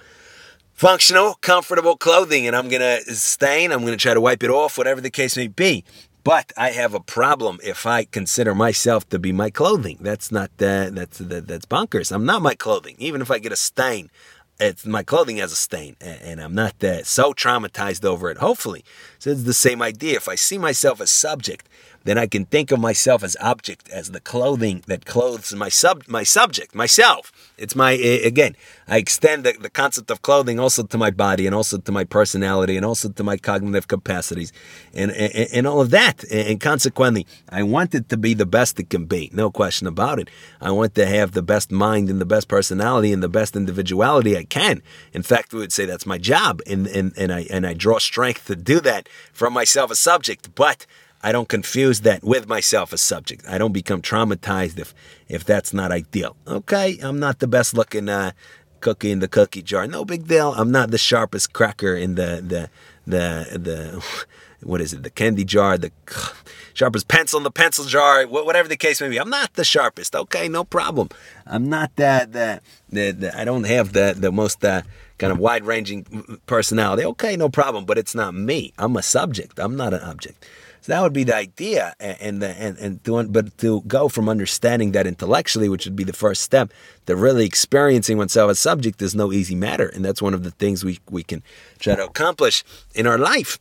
functional, 0.80 1.34
comfortable 1.42 1.98
clothing, 1.98 2.48
and 2.48 2.56
I'm 2.56 2.70
gonna 2.70 3.02
stain. 3.02 3.74
I'm 3.74 3.84
gonna 3.84 3.98
try 3.98 4.14
to 4.14 4.22
wipe 4.22 4.44
it 4.44 4.50
off, 4.50 4.78
whatever 4.78 5.02
the 5.02 5.10
case 5.10 5.36
may 5.36 5.48
be. 5.48 5.84
But 6.24 6.54
I 6.56 6.72
have 6.72 6.94
a 6.94 7.02
problem 7.02 7.60
if 7.62 7.86
I 7.86 8.06
consider 8.06 8.56
myself 8.56 9.08
to 9.10 9.20
be 9.20 9.34
my 9.34 9.50
clothing. 9.50 9.98
That's 10.00 10.32
not 10.32 10.52
uh, 10.62 10.90
that's 10.92 11.18
that, 11.18 11.48
that's 11.48 11.66
bonkers. 11.66 12.14
I'm 12.14 12.26
not 12.26 12.42
my 12.42 12.56
clothing. 12.56 12.96
Even 12.98 13.22
if 13.22 13.30
I 13.30 13.40
get 13.40 13.52
a 13.52 13.58
stain, 13.58 14.10
it's 14.58 14.86
my 14.86 15.04
clothing 15.04 15.38
has 15.38 15.52
a 15.52 15.58
stain, 15.58 15.98
and 16.00 16.40
I'm 16.40 16.56
not 16.56 16.82
uh, 16.82 17.04
so 17.04 17.34
traumatized 17.34 18.06
over 18.06 18.30
it. 18.32 18.38
Hopefully, 18.38 18.86
so 19.18 19.32
it's 19.32 19.44
the 19.44 19.54
same 19.54 19.82
idea. 19.82 20.16
If 20.16 20.30
I 20.30 20.36
see 20.36 20.58
myself 20.58 21.02
as 21.02 21.12
subject, 21.12 21.68
then 22.10 22.18
I 22.18 22.26
can 22.26 22.46
think 22.46 22.72
of 22.72 22.80
myself 22.80 23.24
as 23.24 23.38
object, 23.40 23.88
as 23.90 24.10
the 24.10 24.20
clothing 24.20 24.84
that 24.88 25.06
clothes 25.06 25.54
my 25.54 25.70
sub 25.70 26.04
my 26.08 26.24
subject, 26.24 26.74
myself. 26.74 27.32
It's 27.56 27.76
my 27.76 27.92
again. 27.92 28.56
I 28.88 28.98
extend 28.98 29.44
the, 29.44 29.54
the 29.54 29.70
concept 29.70 30.10
of 30.10 30.24
clothing 30.24 30.60
also 30.60 30.82
to 30.82 30.98
my 30.98 31.12
body 31.12 31.46
and 31.46 31.54
also 31.54 31.78
to 31.78 31.92
my 31.92 32.06
personality 32.06 32.76
and 32.78 32.86
also 32.86 33.10
to 33.10 33.24
my 33.24 33.38
cognitive 33.38 33.88
capacities 33.88 34.52
and 34.92 35.12
and, 35.12 35.50
and 35.54 35.68
all 35.68 35.82
of 35.82 35.92
that. 35.92 36.24
And 36.32 36.60
consequently, 36.60 37.28
I 37.50 37.62
want 37.62 37.94
it 37.94 38.10
to 38.10 38.18
be 38.18 38.34
the 38.34 38.48
best 38.48 38.80
it 38.80 38.90
can 38.90 39.06
be, 39.06 39.30
no 39.32 39.52
question 39.52 39.86
about 39.86 40.18
it. 40.18 40.30
I 40.60 40.72
want 40.72 40.96
to 40.96 41.06
have 41.06 41.34
the 41.34 41.44
best 41.44 41.72
mind 41.72 42.10
and 42.10 42.20
the 42.20 42.26
best 42.26 42.48
personality 42.48 43.14
and 43.14 43.22
the 43.22 43.30
best 43.30 43.56
individuality 43.56 44.36
I 44.36 44.46
can. 44.46 44.82
In 45.14 45.22
fact, 45.22 45.54
we 45.54 45.60
would 45.60 45.74
say 45.74 45.86
that's 45.86 46.08
my 46.08 46.18
job, 46.18 46.62
and 46.66 46.88
and, 46.88 47.14
and 47.16 47.32
I 47.32 47.42
and 47.52 47.68
I 47.68 47.74
draw 47.74 48.00
strength 48.00 48.48
to 48.48 48.56
do 48.56 48.80
that 48.80 49.08
from 49.32 49.54
myself 49.54 49.92
as 49.92 50.00
subject, 50.00 50.56
but 50.56 50.88
I 51.22 51.32
don't 51.32 51.50
confuse 51.50 52.02
that 52.02 52.24
with 52.24 52.48
myself 52.48 52.94
as 52.94 53.02
subject. 53.02 53.46
I 53.48 53.58
don't 53.58 53.74
become 53.74 54.02
traumatized 54.02 54.80
if 54.80 54.94
if 55.28 55.44
that's 55.44 55.74
not 55.74 55.92
ideal. 55.92 56.36
Okay, 56.48 56.98
I'm 57.02 57.20
not 57.20 57.40
the 57.40 57.48
best 57.48 57.74
looking 57.74 58.10
uh, 58.10 58.32
cookie 58.80 59.12
in 59.12 59.20
the 59.20 59.28
cookie 59.28 59.62
jar. 59.62 59.88
No 59.88 60.06
big 60.06 60.28
deal. 60.28 60.54
I'm 60.54 60.72
not 60.72 60.92
the 60.92 60.98
sharpest 60.98 61.54
cracker 61.54 61.96
in 61.96 62.16
the 62.16 62.42
the 62.46 62.70
the 63.06 63.60
the 63.60 64.06
what 64.68 64.82
is 64.82 64.94
it? 64.94 65.04
The 65.04 65.10
candy 65.10 65.44
jar, 65.44 65.78
the 65.78 65.92
sharpest 66.74 67.08
pencil 67.08 67.38
in 67.38 67.44
the 67.44 67.52
pencil 67.52 67.86
jar, 67.86 68.26
whatever 68.26 68.70
the 68.70 68.78
case 68.78 69.02
may 69.02 69.10
be. 69.10 69.20
I'm 69.20 69.30
not 69.30 69.54
the 69.54 69.66
sharpest. 69.66 70.16
Okay, 70.16 70.48
no 70.48 70.64
problem. 70.64 71.10
I'm 71.46 71.70
not 71.70 71.96
that 71.98 72.32
the, 72.32 72.62
the, 72.90 73.12
the 73.12 73.40
I 73.40 73.44
don't 73.44 73.66
have 73.66 73.94
the 73.94 74.16
the 74.18 74.32
most 74.32 74.64
uh, 74.64 74.84
kind 75.20 75.32
of 75.32 75.38
wide 75.38 75.66
ranging 75.66 76.40
personality. 76.48 77.06
Okay, 77.06 77.38
no 77.38 77.50
problem. 77.50 77.86
But 77.86 78.00
it's 78.00 78.16
not 78.16 78.34
me. 78.34 78.74
I'm 78.80 78.96
a 78.96 79.04
subject. 79.04 79.60
I'm 79.60 79.76
not 79.76 79.94
an 79.94 80.02
object. 80.02 80.46
So 80.82 80.94
that 80.94 81.02
would 81.02 81.14
be 81.14 81.26
the 81.26 81.36
idea, 81.36 81.94
and 82.00 82.42
and 82.42 82.78
and 82.78 83.04
to, 83.04 83.24
but 83.26 83.58
to 83.58 83.82
go 83.82 84.08
from 84.08 84.30
understanding 84.30 84.94
that 84.94 85.06
intellectually, 85.06 85.68
which 85.68 85.86
would 85.86 85.98
be 85.98 86.06
the 86.06 86.14
first 86.14 86.42
step, 86.42 86.72
to 87.06 87.18
really 87.18 87.46
experiencing 87.46 88.18
oneself 88.18 88.50
as 88.50 88.60
subject 88.60 89.02
is 89.02 89.14
no 89.14 89.34
easy 89.34 89.56
matter, 89.56 89.88
and 89.88 90.06
that's 90.06 90.22
one 90.22 90.34
of 90.34 90.44
the 90.44 90.52
things 90.52 90.86
we 90.86 91.00
we 91.10 91.22
can 91.22 91.44
try 91.80 91.96
to 91.96 92.06
accomplish 92.06 92.64
in 92.96 93.06
our 93.06 93.18
life. 93.18 93.60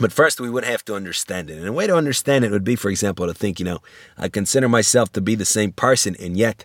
But 0.00 0.12
first, 0.12 0.40
we 0.40 0.48
would 0.48 0.64
have 0.64 0.84
to 0.86 0.94
understand 0.94 1.50
it. 1.50 1.58
And 1.58 1.66
a 1.66 1.72
way 1.72 1.86
to 1.86 1.94
understand 1.94 2.44
it 2.44 2.50
would 2.50 2.64
be, 2.64 2.76
for 2.76 2.88
example, 2.88 3.26
to 3.26 3.34
think, 3.34 3.58
you 3.58 3.64
know, 3.64 3.80
I 4.16 4.28
consider 4.28 4.68
myself 4.68 5.12
to 5.14 5.20
be 5.20 5.34
the 5.34 5.44
same 5.44 5.72
person, 5.72 6.16
and 6.18 6.36
yet 6.36 6.64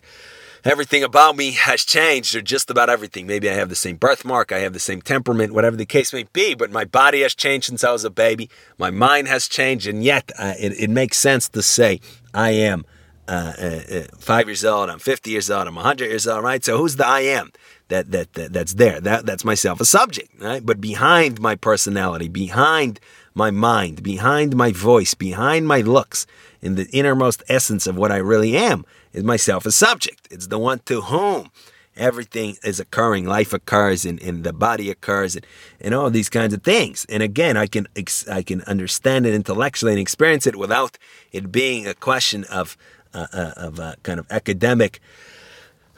everything 0.64 1.04
about 1.04 1.36
me 1.36 1.52
has 1.52 1.84
changed, 1.84 2.36
or 2.36 2.42
just 2.42 2.70
about 2.70 2.90
everything. 2.90 3.28
Maybe 3.28 3.50
I 3.50 3.54
have 3.54 3.70
the 3.70 3.76
same 3.76 3.98
birthmark, 3.98 4.52
I 4.52 4.60
have 4.60 4.74
the 4.74 4.80
same 4.80 5.02
temperament, 5.02 5.54
whatever 5.54 5.76
the 5.76 5.86
case 5.86 6.14
may 6.14 6.24
be, 6.34 6.56
but 6.56 6.72
my 6.72 6.86
body 6.86 7.22
has 7.22 7.36
changed 7.36 7.68
since 7.68 7.84
I 7.84 7.92
was 7.92 8.04
a 8.04 8.10
baby. 8.10 8.50
My 8.78 8.90
mind 8.90 9.28
has 9.28 9.48
changed, 9.48 9.88
and 9.88 10.04
yet 10.04 10.32
uh, 10.38 10.54
it, 10.60 10.74
it, 10.80 10.90
makes 10.90 11.18
sense 11.18 11.50
to 11.50 11.62
say 11.62 12.00
I 12.34 12.52
am 12.52 12.86
uh, 13.28 13.54
uh, 13.60 13.82
uh 13.92 14.04
five 14.18 14.48
years 14.48 14.66
old, 14.66 14.90
I'm 14.90 15.00
50 15.00 15.32
years 15.32 15.50
old, 15.50 15.68
I'm 15.68 15.76
100 15.76 16.06
years 16.06 16.28
old, 16.28 16.44
right? 16.44 16.64
So 16.64 16.78
who's 16.78 16.96
the 16.96 17.08
I 17.08 17.22
am? 17.22 17.52
That, 17.90 18.12
that, 18.12 18.34
that 18.34 18.54
that's 18.54 18.76
there. 18.76 19.00
That 19.02 19.26
that's 19.26 19.46
myself 19.46 19.80
a 19.82 19.86
subject, 19.86 20.42
right? 20.42 20.66
But 20.66 20.82
behind 20.82 21.40
my 21.40 21.56
personality, 21.56 22.28
behind 22.28 23.00
my 23.36 23.52
mind, 23.52 24.02
behind 24.02 24.56
my 24.56 24.72
voice, 24.72 25.14
behind 25.14 25.68
my 25.68 25.82
looks, 25.82 26.26
in 26.64 26.76
the 26.76 26.90
innermost 26.92 27.44
essence 27.50 27.86
of 27.86 27.98
what 27.98 28.12
I 28.12 28.18
really 28.18 28.56
am 28.56 28.86
is 29.12 29.24
myself 29.24 29.66
a 29.66 29.72
subject. 29.72 30.28
It's 30.32 30.48
the 30.48 30.58
one 30.58 30.80
to 30.86 31.02
whom 31.02 31.52
everything 31.98 32.58
is 32.64 32.80
occurring. 32.80 33.26
Life 33.26 33.54
occurs, 33.54 34.06
and, 34.06 34.22
and 34.24 34.44
the 34.46 34.54
body 34.54 34.90
occurs, 34.90 35.36
and, 35.36 35.46
and 35.82 35.94
all 35.94 36.10
these 36.10 36.30
kinds 36.30 36.54
of 36.54 36.64
things. 36.64 37.06
And 37.10 37.22
again, 37.22 37.58
I 37.58 37.68
can 37.68 37.88
I 38.32 38.42
can 38.42 38.62
understand 38.62 39.26
it 39.26 39.34
intellectually 39.34 39.92
and 39.92 40.00
experience 40.00 40.48
it 40.48 40.56
without 40.56 40.98
it 41.32 41.52
being 41.52 41.86
a 41.86 41.94
question 41.94 42.46
of 42.46 42.78
uh, 43.14 43.28
uh, 43.34 43.52
of 43.58 43.80
uh, 43.80 43.96
kind 44.04 44.20
of 44.20 44.26
academic 44.32 45.02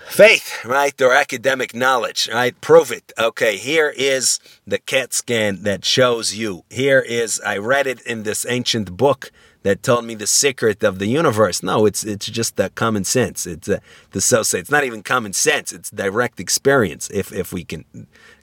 faith, 0.07 0.65
right, 0.65 0.99
or 1.01 1.13
academic 1.13 1.73
knowledge, 1.73 2.27
right? 2.33 2.59
Prove 2.59 2.91
it. 2.91 3.13
Okay, 3.17 3.57
here 3.57 3.93
is 3.95 4.39
the 4.65 4.79
CAT 4.79 5.13
scan 5.13 5.63
that 5.63 5.85
shows 5.85 6.35
you. 6.35 6.63
Here 6.69 7.01
is 7.01 7.39
I 7.45 7.57
read 7.57 7.87
it 7.87 8.01
in 8.01 8.23
this 8.23 8.45
ancient 8.49 8.97
book 8.97 9.31
that 9.65 9.81
told 9.81 10.05
me 10.05 10.13
the 10.13 10.27
secret 10.27 10.83
of 10.83 10.99
the 10.99 11.07
universe. 11.07 11.63
No, 11.63 11.87
it's 11.87 12.03
it's 12.03 12.27
just 12.27 12.55
that 12.57 12.75
common 12.75 13.03
sense. 13.03 13.47
It's 13.47 13.67
uh, 13.67 13.79
the 14.11 14.21
so 14.21 14.43
say 14.43 14.59
it's 14.59 14.69
not 14.69 14.83
even 14.83 15.01
common 15.01 15.33
sense. 15.33 15.73
It's 15.73 15.89
direct 15.89 16.39
experience. 16.39 17.09
If 17.09 17.33
if 17.33 17.51
we 17.51 17.63
can 17.63 17.83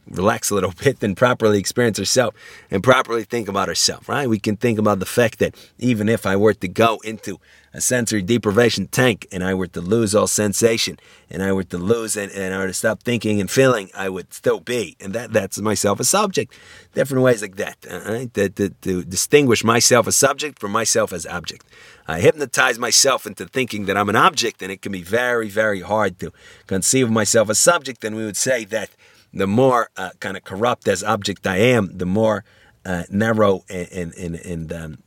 relax 0.09 0.51
a 0.51 0.55
little 0.55 0.73
bit 0.83 1.03
and 1.03 1.17
properly 1.17 1.59
experience 1.59 1.99
herself 1.99 2.35
and 2.71 2.83
properly 2.83 3.25
think 3.25 3.49
about 3.49 3.69
herself, 3.69 4.09
right? 4.09 4.29
We 4.29 4.39
can 4.39 4.57
think 4.57 4.79
about 4.79 4.99
the 4.99 5.07
fact 5.07 5.39
that 5.39 5.55
even 5.79 6.09
if 6.09 6.27
I 6.27 6.37
were 6.37 6.55
to 6.55 6.69
go 6.69 6.99
into 7.05 7.39
a 7.75 7.81
sensory 7.81 8.21
deprivation 8.21 8.87
tank 8.87 9.27
and 9.33 9.43
I 9.43 9.55
were 9.55 9.67
to 9.69 9.81
lose 9.81 10.15
all 10.15 10.27
sensation 10.27 10.99
and 11.31 11.43
I 11.43 11.53
were 11.53 11.65
to 11.65 11.79
lose 11.79 12.17
and, 12.17 12.31
and 12.33 12.55
I 12.55 12.59
were 12.59 12.67
to 12.67 12.75
stop 12.75 13.03
thinking 13.03 13.41
and 13.41 13.51
feeling, 13.51 13.89
I 13.97 14.09
would 14.11 14.33
still 14.35 14.61
be. 14.61 14.97
And 15.01 15.15
that 15.15 15.33
that's 15.33 15.59
myself 15.59 15.99
a 16.01 16.05
subject. 16.05 16.55
Different 16.95 17.23
ways 17.23 17.41
like 17.41 17.57
that, 17.57 17.79
right? 18.07 18.33
to, 18.35 18.51
to, 18.51 18.69
to 18.69 19.05
distinguish 19.05 19.65
myself 19.65 20.07
as 20.07 20.17
subject 20.17 20.59
from 20.59 20.73
myself 20.73 21.13
as 21.13 21.25
object. 21.25 21.65
I 22.07 22.21
hypnotize 22.21 22.79
myself 22.79 23.27
into 23.27 23.47
thinking 23.47 23.87
that 23.87 23.97
I'm 23.97 24.09
an 24.09 24.17
object, 24.17 24.61
and 24.61 24.73
it 24.73 24.83
can 24.83 24.93
be 24.93 25.03
very, 25.03 25.49
very 25.49 25.81
hard 25.81 26.19
to 26.19 26.33
conceive 26.67 27.11
myself 27.11 27.49
as 27.49 27.59
subject. 27.59 28.05
And 28.05 28.17
we 28.17 28.25
would 28.25 28.37
say 28.37 28.65
that 28.67 28.91
the 29.33 29.47
more 29.47 29.91
uh, 29.97 30.11
kind 30.21 30.37
of 30.37 30.45
corrupt 30.45 30.89
as 30.89 31.03
object 31.03 31.47
I 31.47 31.57
am, 31.57 31.97
the 31.97 32.07
more 32.07 32.45
uh, 32.85 33.05
narrow 33.11 33.65
and 33.69 34.13
and 34.15 34.35
and, 34.37 34.73
um, 34.73 34.99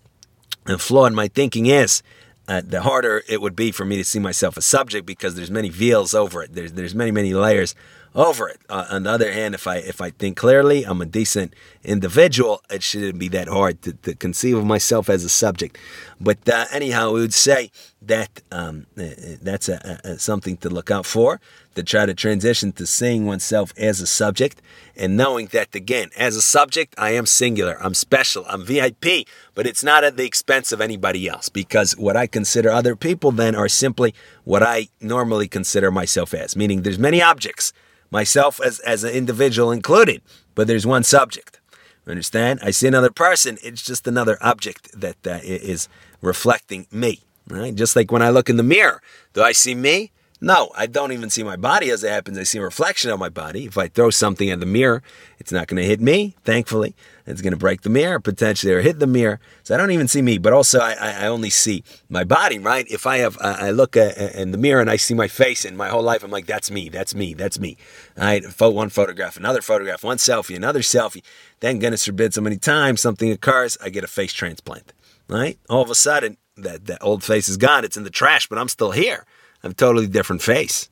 and 0.65 0.81
flawed 0.81 1.13
my 1.13 1.27
thinking 1.27 1.65
is. 1.65 2.01
Uh, 2.47 2.61
the 2.63 2.83
harder 2.83 3.23
it 3.27 3.41
would 3.41 3.55
be 3.55 3.71
for 3.71 3.85
me 3.85 3.97
to 3.97 4.03
see 4.03 4.19
myself 4.19 4.55
as 4.55 4.65
subject 4.65 5.07
because 5.07 5.33
there's 5.33 5.49
many 5.49 5.69
veils 5.69 6.13
over 6.13 6.43
it. 6.43 6.53
There's 6.53 6.73
there's 6.73 6.93
many 6.93 7.11
many 7.11 7.33
layers 7.33 7.73
over 8.15 8.47
it. 8.47 8.62
Uh, 8.69 8.86
on 8.89 9.04
the 9.04 9.12
other 9.12 9.32
hand, 9.32 9.54
if 9.54 9.67
I 9.67 9.78
if 9.78 9.99
I 9.99 10.10
think 10.10 10.38
clearly, 10.38 10.84
I'm 10.84 11.01
a 11.01 11.06
decent 11.06 11.54
individual. 11.84 12.62
It 12.69 12.82
shouldn't 12.82 13.19
be 13.19 13.28
that 13.30 13.49
hard 13.49 13.82
to, 13.84 13.93
to 13.93 14.15
conceive 14.15 14.58
of 14.58 14.65
myself 14.65 15.10
as 15.10 15.23
a 15.23 15.30
subject. 15.30 15.78
But 16.19 16.47
uh, 16.47 16.65
anyhow, 16.71 17.12
we 17.12 17.19
would 17.19 17.34
say 17.34 17.71
that 18.01 18.41
um, 18.51 18.86
uh, 18.97 19.04
that's 19.41 19.67
a, 19.67 19.99
a, 20.04 20.17
something 20.17 20.58
to 20.58 20.69
look 20.69 20.89
out 20.89 21.06
for. 21.06 21.41
To 21.75 21.84
try 21.84 22.06
to 22.06 22.13
transition 22.13 22.71
to 22.73 22.88
seeing 22.88 23.25
oneself 23.25 23.73
as 23.78 23.99
a 23.99 24.08
subject 24.08 24.62
and 24.95 25.17
knowing 25.17 25.47
that 25.47 25.75
again, 25.75 26.10
as 26.15 26.38
a 26.38 26.41
subject, 26.41 26.95
I 26.97 27.10
am 27.12 27.25
singular. 27.25 27.78
I'm 27.84 27.93
special. 27.93 28.45
I'm 28.47 28.63
VIP. 28.63 29.28
But 29.56 29.67
it's 29.67 29.84
not 29.84 30.06
at 30.06 30.15
the 30.15 30.23
expense 30.23 30.71
of 30.71 30.80
anybody 30.80 31.28
else 31.28 31.49
because 31.49 31.91
what 31.97 32.15
I 32.15 32.28
consider 32.28 32.69
other 32.69 32.95
people 32.95 33.34
then 33.34 33.56
are 33.56 33.67
simply 33.67 34.13
what 34.45 34.63
I 34.63 34.88
normally 35.01 35.49
consider 35.49 35.91
myself 35.91 36.34
as. 36.34 36.56
Meaning, 36.56 36.84
there's 36.84 36.97
many 36.97 37.21
objects 37.21 37.73
myself 38.11 38.59
as, 38.63 38.79
as 38.79 39.03
an 39.03 39.11
individual 39.11 39.71
included, 39.71 40.21
but 40.53 40.67
there's 40.67 40.85
one 40.85 41.03
subject. 41.03 41.59
Understand? 42.07 42.59
I 42.61 42.71
see 42.71 42.87
another 42.87 43.11
person, 43.11 43.57
it's 43.63 43.81
just 43.81 44.07
another 44.07 44.37
object 44.41 44.99
that 44.99 45.17
uh, 45.25 45.39
is 45.43 45.89
reflecting 46.21 46.87
me. 46.91 47.21
Right? 47.47 47.75
Just 47.75 47.95
like 47.95 48.11
when 48.11 48.21
I 48.21 48.29
look 48.29 48.49
in 48.49 48.57
the 48.57 48.63
mirror, 48.63 49.01
do 49.33 49.41
I 49.43 49.51
see 49.51 49.75
me? 49.75 50.11
No, 50.45 50.69
I 50.75 50.86
don't 50.86 51.12
even 51.12 51.31
see 51.31 51.41
my 51.41 51.55
body 51.55 51.89
as 51.89 52.03
it 52.03 52.12
happens. 52.12 52.38
I 52.38 52.43
see 52.43 52.60
a 52.60 52.62
reflection 52.62 53.10
of 53.10 53.17
my 53.17 53.29
body. 53.29 53.65
If 53.65 53.79
I 53.79 53.88
throw 53.88 54.12
something 54.12 54.47
at 54.51 54.60
the 54.60 54.67
mirror, 54.67 55.01
it's 55.39 55.51
not 55.51 55.67
going 55.67 55.81
to 55.81 55.88
hit 55.88 55.99
me, 55.99 56.36
thankfully. 56.43 56.95
It's 57.25 57.41
going 57.41 57.53
to 57.53 57.58
break 57.58 57.81
the 57.81 57.89
mirror 57.89 58.19
potentially 58.19 58.71
or 58.71 58.81
hit 58.81 58.99
the 58.99 59.08
mirror. 59.08 59.39
So 59.63 59.73
I 59.73 59.77
don't 59.77 59.89
even 59.89 60.08
see 60.08 60.21
me, 60.21 60.38
but 60.38 60.53
also 60.53 60.77
I, 60.77 60.93
I 60.99 61.25
only 61.25 61.49
see 61.49 61.84
my 62.10 62.23
body, 62.23 62.60
right? 62.60 62.86
If 62.88 63.08
I 63.08 63.17
have, 63.17 63.39
I 63.41 63.71
look 63.71 63.95
in 63.95 64.51
the 64.51 64.60
mirror 64.60 64.81
and 64.81 64.89
I 64.89 64.97
see 64.97 65.15
my 65.15 65.27
face 65.27 65.65
and 65.65 65.75
my 65.75 65.89
whole 65.89 66.03
life, 66.03 66.23
I'm 66.23 66.29
like, 66.29 66.45
that's 66.45 66.69
me, 66.69 66.89
that's 66.89 67.15
me, 67.15 67.34
that's 67.34 67.60
me. 67.60 67.75
All 68.15 68.25
right, 68.25 68.43
one 68.60 68.89
photograph, 68.89 69.38
another 69.38 69.63
photograph, 69.63 70.03
one 70.03 70.17
selfie, 70.17 70.55
another 70.55 70.81
selfie. 70.81 71.23
Then, 71.62 71.79
goodness 71.79 72.05
forbid, 72.05 72.36
so 72.36 72.41
many 72.41 72.58
times 72.58 73.01
something 73.01 73.31
occurs, 73.31 73.79
I 73.81 73.89
get 73.89 74.03
a 74.03 74.08
face 74.08 74.31
transplant, 74.31 74.93
right? 75.27 75.58
All 75.71 75.81
of 75.81 75.89
a 75.89 75.95
sudden, 75.95 76.38
that, 76.55 76.86
that 76.86 76.99
old 77.01 77.23
face 77.23 77.49
is 77.49 77.58
gone. 77.58 77.84
It's 77.84 77.97
in 77.97 78.03
the 78.03 78.12
trash, 78.12 78.45
but 78.45 78.60
I'm 78.60 78.69
still 78.69 78.91
here 78.91 79.25
have 79.65 79.71
a 79.71 79.75
totally 79.75 80.08
different 80.08 80.41
face. 80.41 80.89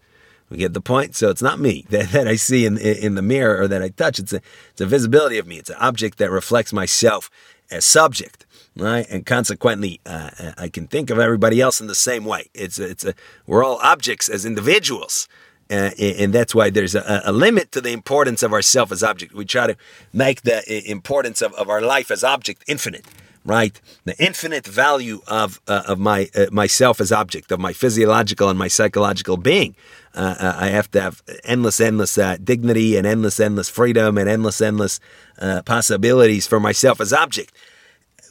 We 0.50 0.58
get 0.58 0.74
the 0.74 0.82
point. 0.82 1.16
So 1.16 1.30
it's 1.30 1.42
not 1.42 1.60
me 1.60 1.86
that, 1.90 2.10
that 2.10 2.28
I 2.28 2.36
see 2.36 2.66
in 2.66 2.78
in 2.78 3.16
the 3.16 3.22
mirror 3.22 3.62
or 3.62 3.68
that 3.68 3.82
I 3.82 3.90
touch. 3.90 4.20
It's 4.20 4.34
a 4.34 4.42
it's 4.72 4.82
a 4.82 4.86
visibility 4.86 5.38
of 5.38 5.48
me. 5.48 5.58
It's 5.58 5.70
an 5.70 5.78
object 5.80 6.18
that 6.18 6.32
reflects 6.32 6.74
myself 6.74 7.30
as 7.72 7.86
subject, 7.86 8.46
right? 8.76 9.06
And 9.10 9.26
consequently, 9.26 10.02
uh, 10.06 10.52
I 10.58 10.70
can 10.70 10.88
think 10.88 11.10
of 11.10 11.20
everybody 11.20 11.62
else 11.62 11.80
in 11.80 11.88
the 11.88 11.96
same 11.96 12.26
way. 12.26 12.50
It's 12.54 12.80
a, 12.80 12.90
it's 12.90 13.06
a 13.06 13.14
we're 13.48 13.64
all 13.64 13.80
objects 13.82 14.28
as 14.30 14.46
individuals. 14.46 15.28
Uh, 15.72 15.92
and 15.98 16.34
that's 16.34 16.54
why 16.54 16.70
there's 16.70 16.94
a, 16.94 17.22
a, 17.26 17.32
limit 17.32 17.72
to 17.72 17.80
the 17.80 17.94
importance 17.94 18.44
of 18.44 18.52
ourself 18.52 18.92
as 18.92 19.02
object. 19.02 19.34
We 19.34 19.46
try 19.46 19.66
to 19.66 19.78
make 20.12 20.42
the 20.42 20.62
importance 20.92 21.42
of, 21.42 21.54
of 21.54 21.70
our 21.70 21.82
life 21.82 22.12
as 22.12 22.22
object 22.22 22.66
infinite 22.68 23.06
right? 23.46 23.80
The 24.06 24.16
infinite 24.24 24.66
value 24.66 25.22
of 25.28 25.60
uh, 25.68 25.84
of 25.88 26.00
my 26.00 26.30
uh, 26.36 26.48
myself 26.52 27.02
as 27.02 27.12
object, 27.12 27.52
of 27.52 27.60
my 27.60 27.74
physiological 27.74 28.50
and 28.50 28.58
my 28.58 28.68
psychological 28.68 29.38
being. 29.38 29.76
Uh, 30.16 30.36
uh 30.40 30.56
I 30.58 30.68
have 30.68 30.92
to 30.92 31.02
have 31.02 31.24
endless, 31.44 31.80
endless 31.80 32.18
uh, 32.18 32.38
dignity 32.44 32.96
and 32.98 33.08
endless, 33.08 33.40
endless 33.40 33.70
freedom 33.70 34.18
and 34.18 34.30
endless, 34.30 34.62
endless 34.62 35.00
uh, 35.40 35.62
possibilities 35.64 36.48
for 36.48 36.60
myself 36.60 37.02
as 37.02 37.12
object 37.12 37.54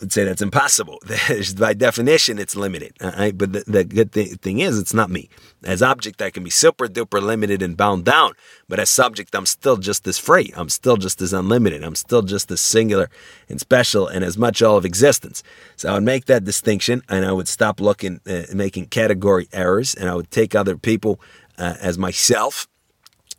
would 0.03 0.13
say 0.13 0.25
that's 0.25 0.43
impossible. 0.43 0.99
By 1.59 1.73
definition, 1.73 2.39
it's 2.39 2.57
limited. 2.57 2.93
Right? 3.01 3.37
But 3.37 3.53
the, 3.53 3.65
the 3.67 3.85
good 3.85 4.13
th- 4.13 4.37
thing 4.41 4.59
is, 4.59 4.79
it's 4.79 4.93
not 4.93 5.11
me. 5.11 5.31
As 5.65 5.81
object, 5.81 6.21
I 6.21 6.31
can 6.31 6.43
be 6.43 6.51
super 6.51 6.89
duper 6.89 7.23
limited 7.23 7.63
and 7.63 7.77
bound 7.77 8.05
down. 8.05 8.33
But 8.69 8.81
as 8.81 8.91
subject, 8.91 9.35
I'm 9.35 9.47
still 9.47 9.77
just 9.77 10.07
as 10.07 10.19
free. 10.19 10.53
I'm 10.57 10.69
still 10.69 10.97
just 10.97 11.23
as 11.23 11.33
unlimited. 11.33 11.85
I'm 11.85 11.95
still 11.95 12.23
just 12.23 12.51
as 12.51 12.61
singular 12.61 13.09
and 13.49 13.61
special 13.61 14.09
and 14.09 14.25
as 14.25 14.37
much 14.37 14.61
all 14.61 14.77
of 14.77 14.85
existence. 14.85 15.43
So 15.77 15.89
I 15.89 15.95
would 15.95 16.03
make 16.03 16.27
that 16.27 16.45
distinction 16.45 17.03
and 17.09 17.25
I 17.25 17.33
would 17.33 17.49
stop 17.49 17.81
looking, 17.81 18.21
uh, 18.27 18.43
making 18.53 18.87
category 18.87 19.49
errors, 19.53 19.95
and 19.95 20.11
I 20.11 20.15
would 20.17 20.31
take 20.31 20.55
other 20.55 20.77
people 20.77 21.21
uh, 21.59 21.77
as 21.81 21.97
myself, 21.97 22.67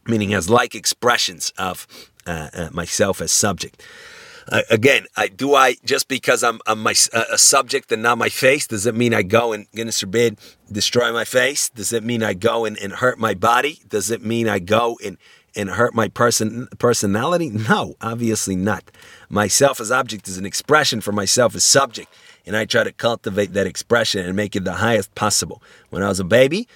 meaning 0.08 0.34
as 0.34 0.50
like 0.50 0.74
expressions 0.76 1.52
of 1.58 1.86
uh, 2.26 2.50
uh 2.54 2.70
myself 2.72 3.20
as 3.22 3.34
subject 3.34 3.84
again, 4.70 5.06
I 5.16 5.28
do 5.28 5.56
I 5.56 5.76
just 5.86 6.08
because 6.08 6.44
I'm, 6.44 6.60
I'm 6.68 6.80
my, 6.80 6.94
a 7.14 7.38
subject 7.38 7.92
and 7.92 8.04
not 8.04 8.18
my 8.18 8.30
face. 8.30 8.68
Does 8.68 8.86
it 8.86 8.96
mean 8.96 9.14
I 9.14 9.24
go 9.24 9.54
and 9.54 9.68
goodness 9.76 10.00
forbid 10.00 10.38
destroy 10.72 11.12
my 11.12 11.26
face? 11.26 11.70
Does 11.70 11.94
it 11.94 12.04
mean 12.04 12.24
I 12.24 12.34
go 12.34 12.66
and, 12.66 12.78
and 12.78 12.94
hurt 12.94 13.20
my 13.20 13.34
body? 13.34 13.82
Does 13.88 14.12
it 14.12 14.24
mean 14.24 14.48
I 14.48 14.60
go 14.60 14.98
and 15.04 15.18
and 15.56 15.70
hurt 15.70 15.94
my 15.94 16.08
person 16.08 16.68
personality? 16.80 17.50
No, 17.50 17.96
obviously 18.02 18.56
not. 18.56 18.84
Myself 19.30 19.80
as 19.80 19.92
object 19.92 20.28
is 20.28 20.38
an 20.38 20.46
expression 20.46 21.02
for 21.02 21.12
myself 21.12 21.56
as 21.56 21.64
subject, 21.64 22.14
and 22.46 22.56
I 22.56 22.66
try 22.66 22.84
to 22.84 22.92
cultivate 22.92 23.54
that 23.54 23.68
expression 23.68 24.26
and 24.26 24.36
make 24.36 24.56
it 24.56 24.64
the 24.64 24.74
highest 24.74 25.14
possible. 25.16 25.62
When 25.90 26.04
I 26.04 26.10
was 26.10 26.20
a 26.20 26.26
baby, 26.26 26.68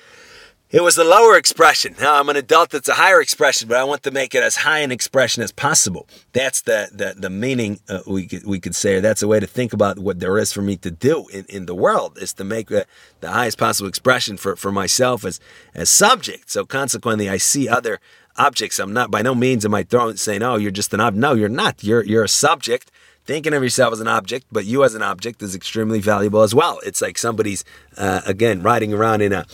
it 0.69 0.82
was 0.82 0.97
a 0.97 1.03
lower 1.03 1.38
expression. 1.38 1.95
Now 1.99 2.19
I'm 2.19 2.30
an 2.30 2.36
adult, 2.36 2.73
it's 2.73 2.89
a 2.89 2.95
higher 2.95 3.21
expression, 3.21 3.69
but 3.69 3.77
I 3.77 3.84
want 3.86 4.03
to 4.03 4.12
make 4.12 4.36
it 4.36 4.43
as 4.43 4.58
high 4.58 4.80
an 4.80 4.91
expression 4.91 5.41
as 5.43 5.51
possible. 5.51 6.08
That's 6.34 6.62
the 6.62 6.89
the, 6.91 7.15
the 7.17 7.30
meaning 7.30 7.80
uh, 7.88 8.01
we 8.06 8.27
could, 8.27 8.45
we 8.45 8.60
could 8.60 8.75
say, 8.75 8.95
or 8.95 9.01
that's 9.01 9.21
a 9.21 9.27
way 9.27 9.39
to 9.39 9.47
think 9.47 9.73
about 9.73 9.99
what 9.99 10.19
there 10.19 10.38
is 10.38 10.51
for 10.51 10.62
me 10.62 10.75
to 10.77 10.91
do 10.91 11.27
in, 11.30 11.45
in 11.45 11.65
the 11.67 11.75
world, 11.75 12.17
is 12.17 12.34
to 12.34 12.43
make 12.43 12.67
the, 12.67 12.86
the 13.21 13.32
highest 13.32 13.58
possible 13.58 13.88
expression 13.88 14.38
for, 14.38 14.56
for 14.56 14.71
myself 14.71 15.23
as, 15.23 15.39
as 15.73 15.89
subject. 15.89 16.49
So 16.49 16.65
consequently, 16.65 17.30
I 17.30 17.38
see 17.38 17.69
other 17.69 17.99
objects. 18.36 18.77
I'm 18.77 18.93
not, 18.93 19.10
by 19.10 19.21
no 19.21 19.34
means 19.34 19.65
am 19.65 19.73
I 19.73 19.84
throwing, 19.84 20.17
saying, 20.17 20.43
oh, 20.43 20.58
you're 20.58 20.71
just 20.71 20.93
an 20.93 20.99
object. 20.99 21.19
No, 21.19 21.34
you're 21.34 21.49
not. 21.49 21.84
You're, 21.84 22.03
you're 22.03 22.25
a 22.25 22.30
subject 22.30 22.91
thinking 23.25 23.53
of 23.53 23.63
yourself 23.63 23.93
as 23.93 23.99
an 23.99 24.08
object, 24.08 24.45
but 24.51 24.65
you 24.65 24.84
as 24.84 24.95
an 24.95 25.01
object 25.01 25.41
is 25.41 25.56
extremely 25.56 25.99
valuable 25.99 26.43
as 26.43 26.53
well. 26.56 26.80
It's 26.86 27.01
like 27.01 27.17
somebody's, 27.17 27.65
uh, 27.97 28.21
again, 28.25 28.62
riding 28.62 28.93
around 28.93 29.21
in 29.21 29.34
a, 29.34 29.45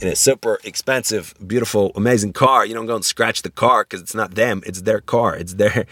in 0.00 0.08
a 0.08 0.16
super 0.16 0.58
expensive, 0.64 1.34
beautiful, 1.46 1.92
amazing 1.94 2.32
car, 2.32 2.64
you 2.64 2.72
don't 2.72 2.86
go 2.86 2.96
and 2.96 3.04
scratch 3.04 3.42
the 3.42 3.50
car 3.50 3.84
because 3.84 4.00
it's 4.00 4.14
not 4.14 4.34
them, 4.34 4.62
it's 4.64 4.82
their 4.82 5.00
car, 5.00 5.36
it's 5.36 5.54
their 5.54 5.86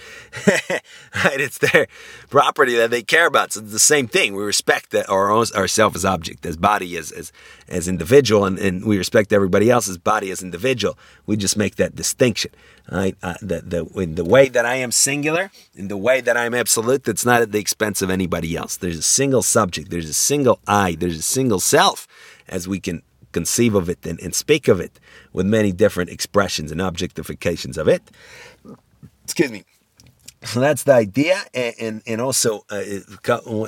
right, 0.47 1.41
it's 1.41 1.59
their 1.59 1.87
property 2.31 2.75
that 2.75 2.91
they 2.91 3.03
care 3.03 3.27
about. 3.27 3.53
So 3.53 3.61
it's 3.61 3.73
the 3.73 3.79
same 3.79 4.09
thing. 4.09 4.35
We 4.35 4.43
respect 4.43 4.91
that 4.91 5.09
our 5.11 5.31
own, 5.31 5.45
ourselves 5.55 5.97
as 5.97 6.05
object, 6.07 6.47
as 6.47 6.57
body, 6.57 6.97
as 6.97 7.13
as 7.13 7.33
as 7.69 7.87
individual, 7.87 8.47
and, 8.47 8.59
and 8.59 8.85
we 8.85 8.97
respect 8.97 9.33
everybody 9.33 9.71
else's 9.71 9.99
body 9.99 10.31
as 10.31 10.43
individual. 10.43 10.99
We 11.27 11.37
just 11.37 11.57
make 11.57 11.77
that 11.77 11.95
distinction. 11.95 12.53
Right? 12.91 13.19
Uh, 13.23 13.35
the, 13.43 13.61
the, 13.61 13.85
in 14.01 14.15
the 14.15 14.25
way 14.25 14.49
that 14.49 14.65
I 14.65 14.77
am 14.77 14.93
singular, 14.93 15.51
in 15.75 15.89
the 15.89 15.99
way 15.99 16.23
that 16.23 16.39
I'm 16.39 16.55
absolute, 16.55 17.05
that's 17.05 17.27
not 17.27 17.43
at 17.43 17.53
the 17.53 17.59
expense 17.59 18.01
of 18.01 18.09
anybody 18.09 18.57
else. 18.57 18.79
There's 18.79 18.97
a 18.97 19.03
single 19.03 19.43
subject, 19.43 19.91
there's 19.91 20.09
a 20.09 20.15
single 20.15 20.59
I, 20.67 20.97
there's 20.99 21.19
a 21.19 21.23
single 21.23 21.61
self, 21.61 22.09
as 22.49 22.67
we 22.67 22.81
can 22.81 23.03
conceive 23.33 23.75
of 23.75 23.89
it 23.89 24.05
and, 24.07 24.21
and 24.21 24.35
speak 24.35 24.69
of 24.69 24.81
it 24.81 24.99
with 25.33 25.47
many 25.47 25.73
different 25.73 26.11
expressions 26.11 26.73
and 26.73 26.81
objectifications 26.81 27.77
of 27.79 27.89
it. 27.89 28.03
Excuse 29.25 29.51
me. 29.51 29.65
So 30.45 30.61
that's 30.67 30.85
the 30.85 30.95
idea, 30.95 31.43
and 31.53 31.75
and, 31.81 32.03
and 32.07 32.21
also 32.21 32.65
uh, 32.71 32.83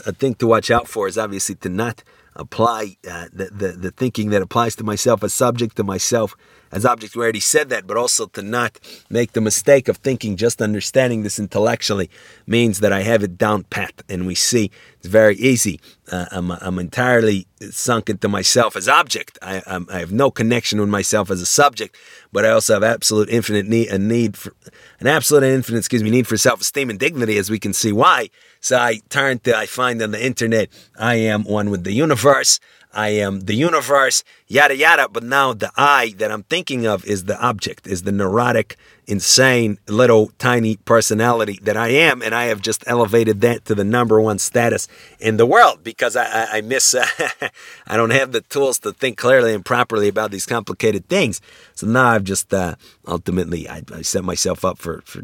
a 0.06 0.12
thing 0.12 0.34
to 0.36 0.46
watch 0.46 0.70
out 0.70 0.88
for 0.88 1.08
is 1.08 1.18
obviously 1.18 1.56
to 1.56 1.68
not 1.68 2.02
apply 2.36 2.96
uh, 3.08 3.26
the, 3.32 3.46
the 3.46 3.68
the 3.72 3.90
thinking 3.90 4.30
that 4.30 4.42
applies 4.42 4.76
to 4.76 4.84
myself 4.84 5.22
as 5.24 5.32
subject 5.32 5.76
to 5.76 5.84
myself 5.84 6.36
as 6.72 6.84
object. 6.84 7.16
We 7.16 7.22
already 7.22 7.40
said 7.40 7.68
that, 7.70 7.86
but 7.86 7.96
also 7.96 8.26
to 8.26 8.42
not 8.42 8.78
make 9.08 9.32
the 9.32 9.40
mistake 9.40 9.88
of 9.88 9.96
thinking 9.98 10.36
just 10.36 10.62
understanding 10.62 11.22
this 11.22 11.38
intellectually 11.38 12.10
means 12.46 12.80
that 12.80 12.92
I 12.92 13.02
have 13.02 13.22
it 13.22 13.36
down 13.36 13.64
pat, 13.64 14.02
and 14.08 14.26
we 14.26 14.34
see 14.34 14.70
it's 14.98 15.08
very 15.08 15.36
easy. 15.36 15.80
Uh, 16.12 16.26
I'm, 16.30 16.50
I'm 16.50 16.78
entirely 16.78 17.46
sunk 17.70 18.10
into 18.10 18.28
myself 18.28 18.76
as 18.76 18.88
object. 18.88 19.38
I, 19.42 19.62
I'm, 19.66 19.86
i 19.90 19.98
have 19.98 20.12
no 20.12 20.30
connection 20.30 20.80
with 20.80 20.88
myself 20.88 21.30
as 21.30 21.40
a 21.40 21.46
subject, 21.46 21.96
but 22.32 22.44
I 22.44 22.50
also 22.50 22.74
have 22.74 22.82
absolute 22.82 23.28
infinite 23.28 23.66
need, 23.66 23.88
a 23.88 23.98
need 23.98 24.36
for 24.36 24.52
an 25.00 25.06
absolute 25.06 25.44
and 25.44 25.54
infinite, 25.54 25.78
excuse 25.78 26.02
me, 26.02 26.10
need 26.10 26.26
for 26.26 26.36
self-esteem 26.36 26.90
and 26.90 26.98
dignity, 26.98 27.38
as 27.38 27.50
we 27.50 27.58
can 27.58 27.72
see 27.72 27.92
why. 27.92 28.28
So 28.60 28.76
I 28.76 29.00
turn 29.08 29.38
to, 29.40 29.56
I 29.56 29.66
find 29.66 30.02
on 30.02 30.10
the 30.10 30.24
internet, 30.24 30.68
I 30.98 31.14
am 31.16 31.44
one 31.44 31.70
with 31.70 31.84
the 31.84 31.92
universe. 31.92 32.60
I 32.92 33.10
am 33.10 33.40
the 33.40 33.54
universe, 33.54 34.24
yada 34.46 34.76
yada. 34.76 35.08
But 35.08 35.22
now 35.22 35.52
the 35.52 35.70
I 35.76 36.14
that 36.18 36.30
I'm 36.30 36.42
thinking 36.44 36.86
of 36.86 37.04
is 37.04 37.24
the 37.24 37.40
object, 37.40 37.86
is 37.86 38.02
the 38.02 38.12
neurotic 38.12 38.76
insane 39.10 39.76
little 39.88 40.28
tiny 40.38 40.76
personality 40.76 41.58
that 41.62 41.76
I 41.76 41.88
am, 41.88 42.22
and 42.22 42.34
I 42.34 42.44
have 42.44 42.62
just 42.62 42.84
elevated 42.86 43.40
that 43.40 43.64
to 43.64 43.74
the 43.74 43.84
number 43.84 44.20
one 44.20 44.38
status 44.38 44.86
in 45.18 45.36
the 45.36 45.46
world 45.46 45.82
because 45.82 46.14
I, 46.14 46.24
I, 46.24 46.58
I 46.58 46.60
miss, 46.60 46.94
uh, 46.94 47.04
I 47.88 47.96
don't 47.96 48.10
have 48.10 48.30
the 48.30 48.40
tools 48.42 48.78
to 48.80 48.92
think 48.92 49.18
clearly 49.18 49.52
and 49.52 49.64
properly 49.64 50.06
about 50.06 50.30
these 50.30 50.46
complicated 50.46 51.08
things. 51.08 51.40
So 51.74 51.86
now 51.88 52.10
I've 52.10 52.24
just 52.24 52.54
uh, 52.54 52.76
ultimately 53.06 53.68
I, 53.68 53.82
I, 53.92 54.02
set 54.02 54.22
myself 54.22 54.64
up 54.64 54.78
for, 54.78 55.02
for 55.04 55.22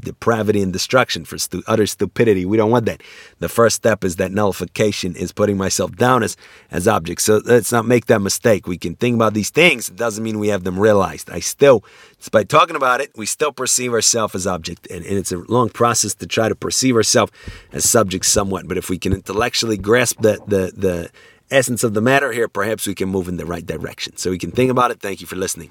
depravity 0.00 0.62
and 0.62 0.72
destruction, 0.72 1.24
for 1.24 1.38
stu- 1.38 1.62
utter 1.66 1.86
stupidity. 1.86 2.44
We 2.44 2.56
don't 2.56 2.70
want 2.70 2.86
that. 2.86 3.02
The 3.38 3.48
first 3.48 3.76
step 3.76 4.04
is 4.04 4.16
that 4.16 4.32
nullification 4.32 5.16
is 5.16 5.32
putting 5.32 5.56
myself 5.56 5.96
down 5.96 6.22
as 6.22 6.36
as 6.70 6.86
objects. 7.02 7.24
So 7.24 7.40
let's 7.44 7.72
not 7.72 7.84
make 7.84 8.06
that 8.06 8.20
mistake. 8.20 8.68
We 8.68 8.78
can 8.78 8.94
think 8.94 9.16
about 9.16 9.34
these 9.34 9.50
things. 9.50 9.88
It 9.88 9.96
doesn't 9.96 10.22
mean 10.22 10.38
we 10.38 10.48
have 10.48 10.62
them 10.62 10.78
realized. 10.78 11.30
I 11.30 11.40
still, 11.40 11.82
by 12.30 12.44
talking 12.44 12.76
about 12.76 13.00
it, 13.00 13.10
we 13.16 13.26
still 13.26 13.52
perceive 13.52 13.92
ourselves 13.92 14.36
as 14.36 14.46
object. 14.46 14.86
And, 14.88 15.04
and, 15.04 15.18
it's 15.18 15.32
a 15.32 15.38
long 15.38 15.68
process 15.68 16.14
to 16.14 16.26
try 16.26 16.48
to 16.48 16.54
perceive 16.54 16.94
ourselves 16.94 17.32
as 17.72 17.88
subject 17.88 18.24
somewhat. 18.24 18.68
But 18.68 18.78
if 18.78 18.88
we 18.88 18.98
can 18.98 19.12
intellectually 19.12 19.76
grasp 19.76 20.20
the, 20.20 20.38
the, 20.46 20.72
the 20.76 21.10
essence 21.50 21.82
of 21.82 21.94
the 21.94 22.00
matter 22.00 22.30
here, 22.32 22.46
perhaps 22.46 22.86
we 22.86 22.94
can 22.94 23.08
move 23.08 23.26
in 23.28 23.36
the 23.36 23.46
right 23.46 23.66
direction. 23.66 24.16
So 24.16 24.30
we 24.30 24.38
can 24.38 24.52
think 24.52 24.70
about 24.70 24.92
it. 24.92 25.00
Thank 25.00 25.20
you 25.20 25.26
for 25.26 25.36
listening. 25.36 25.70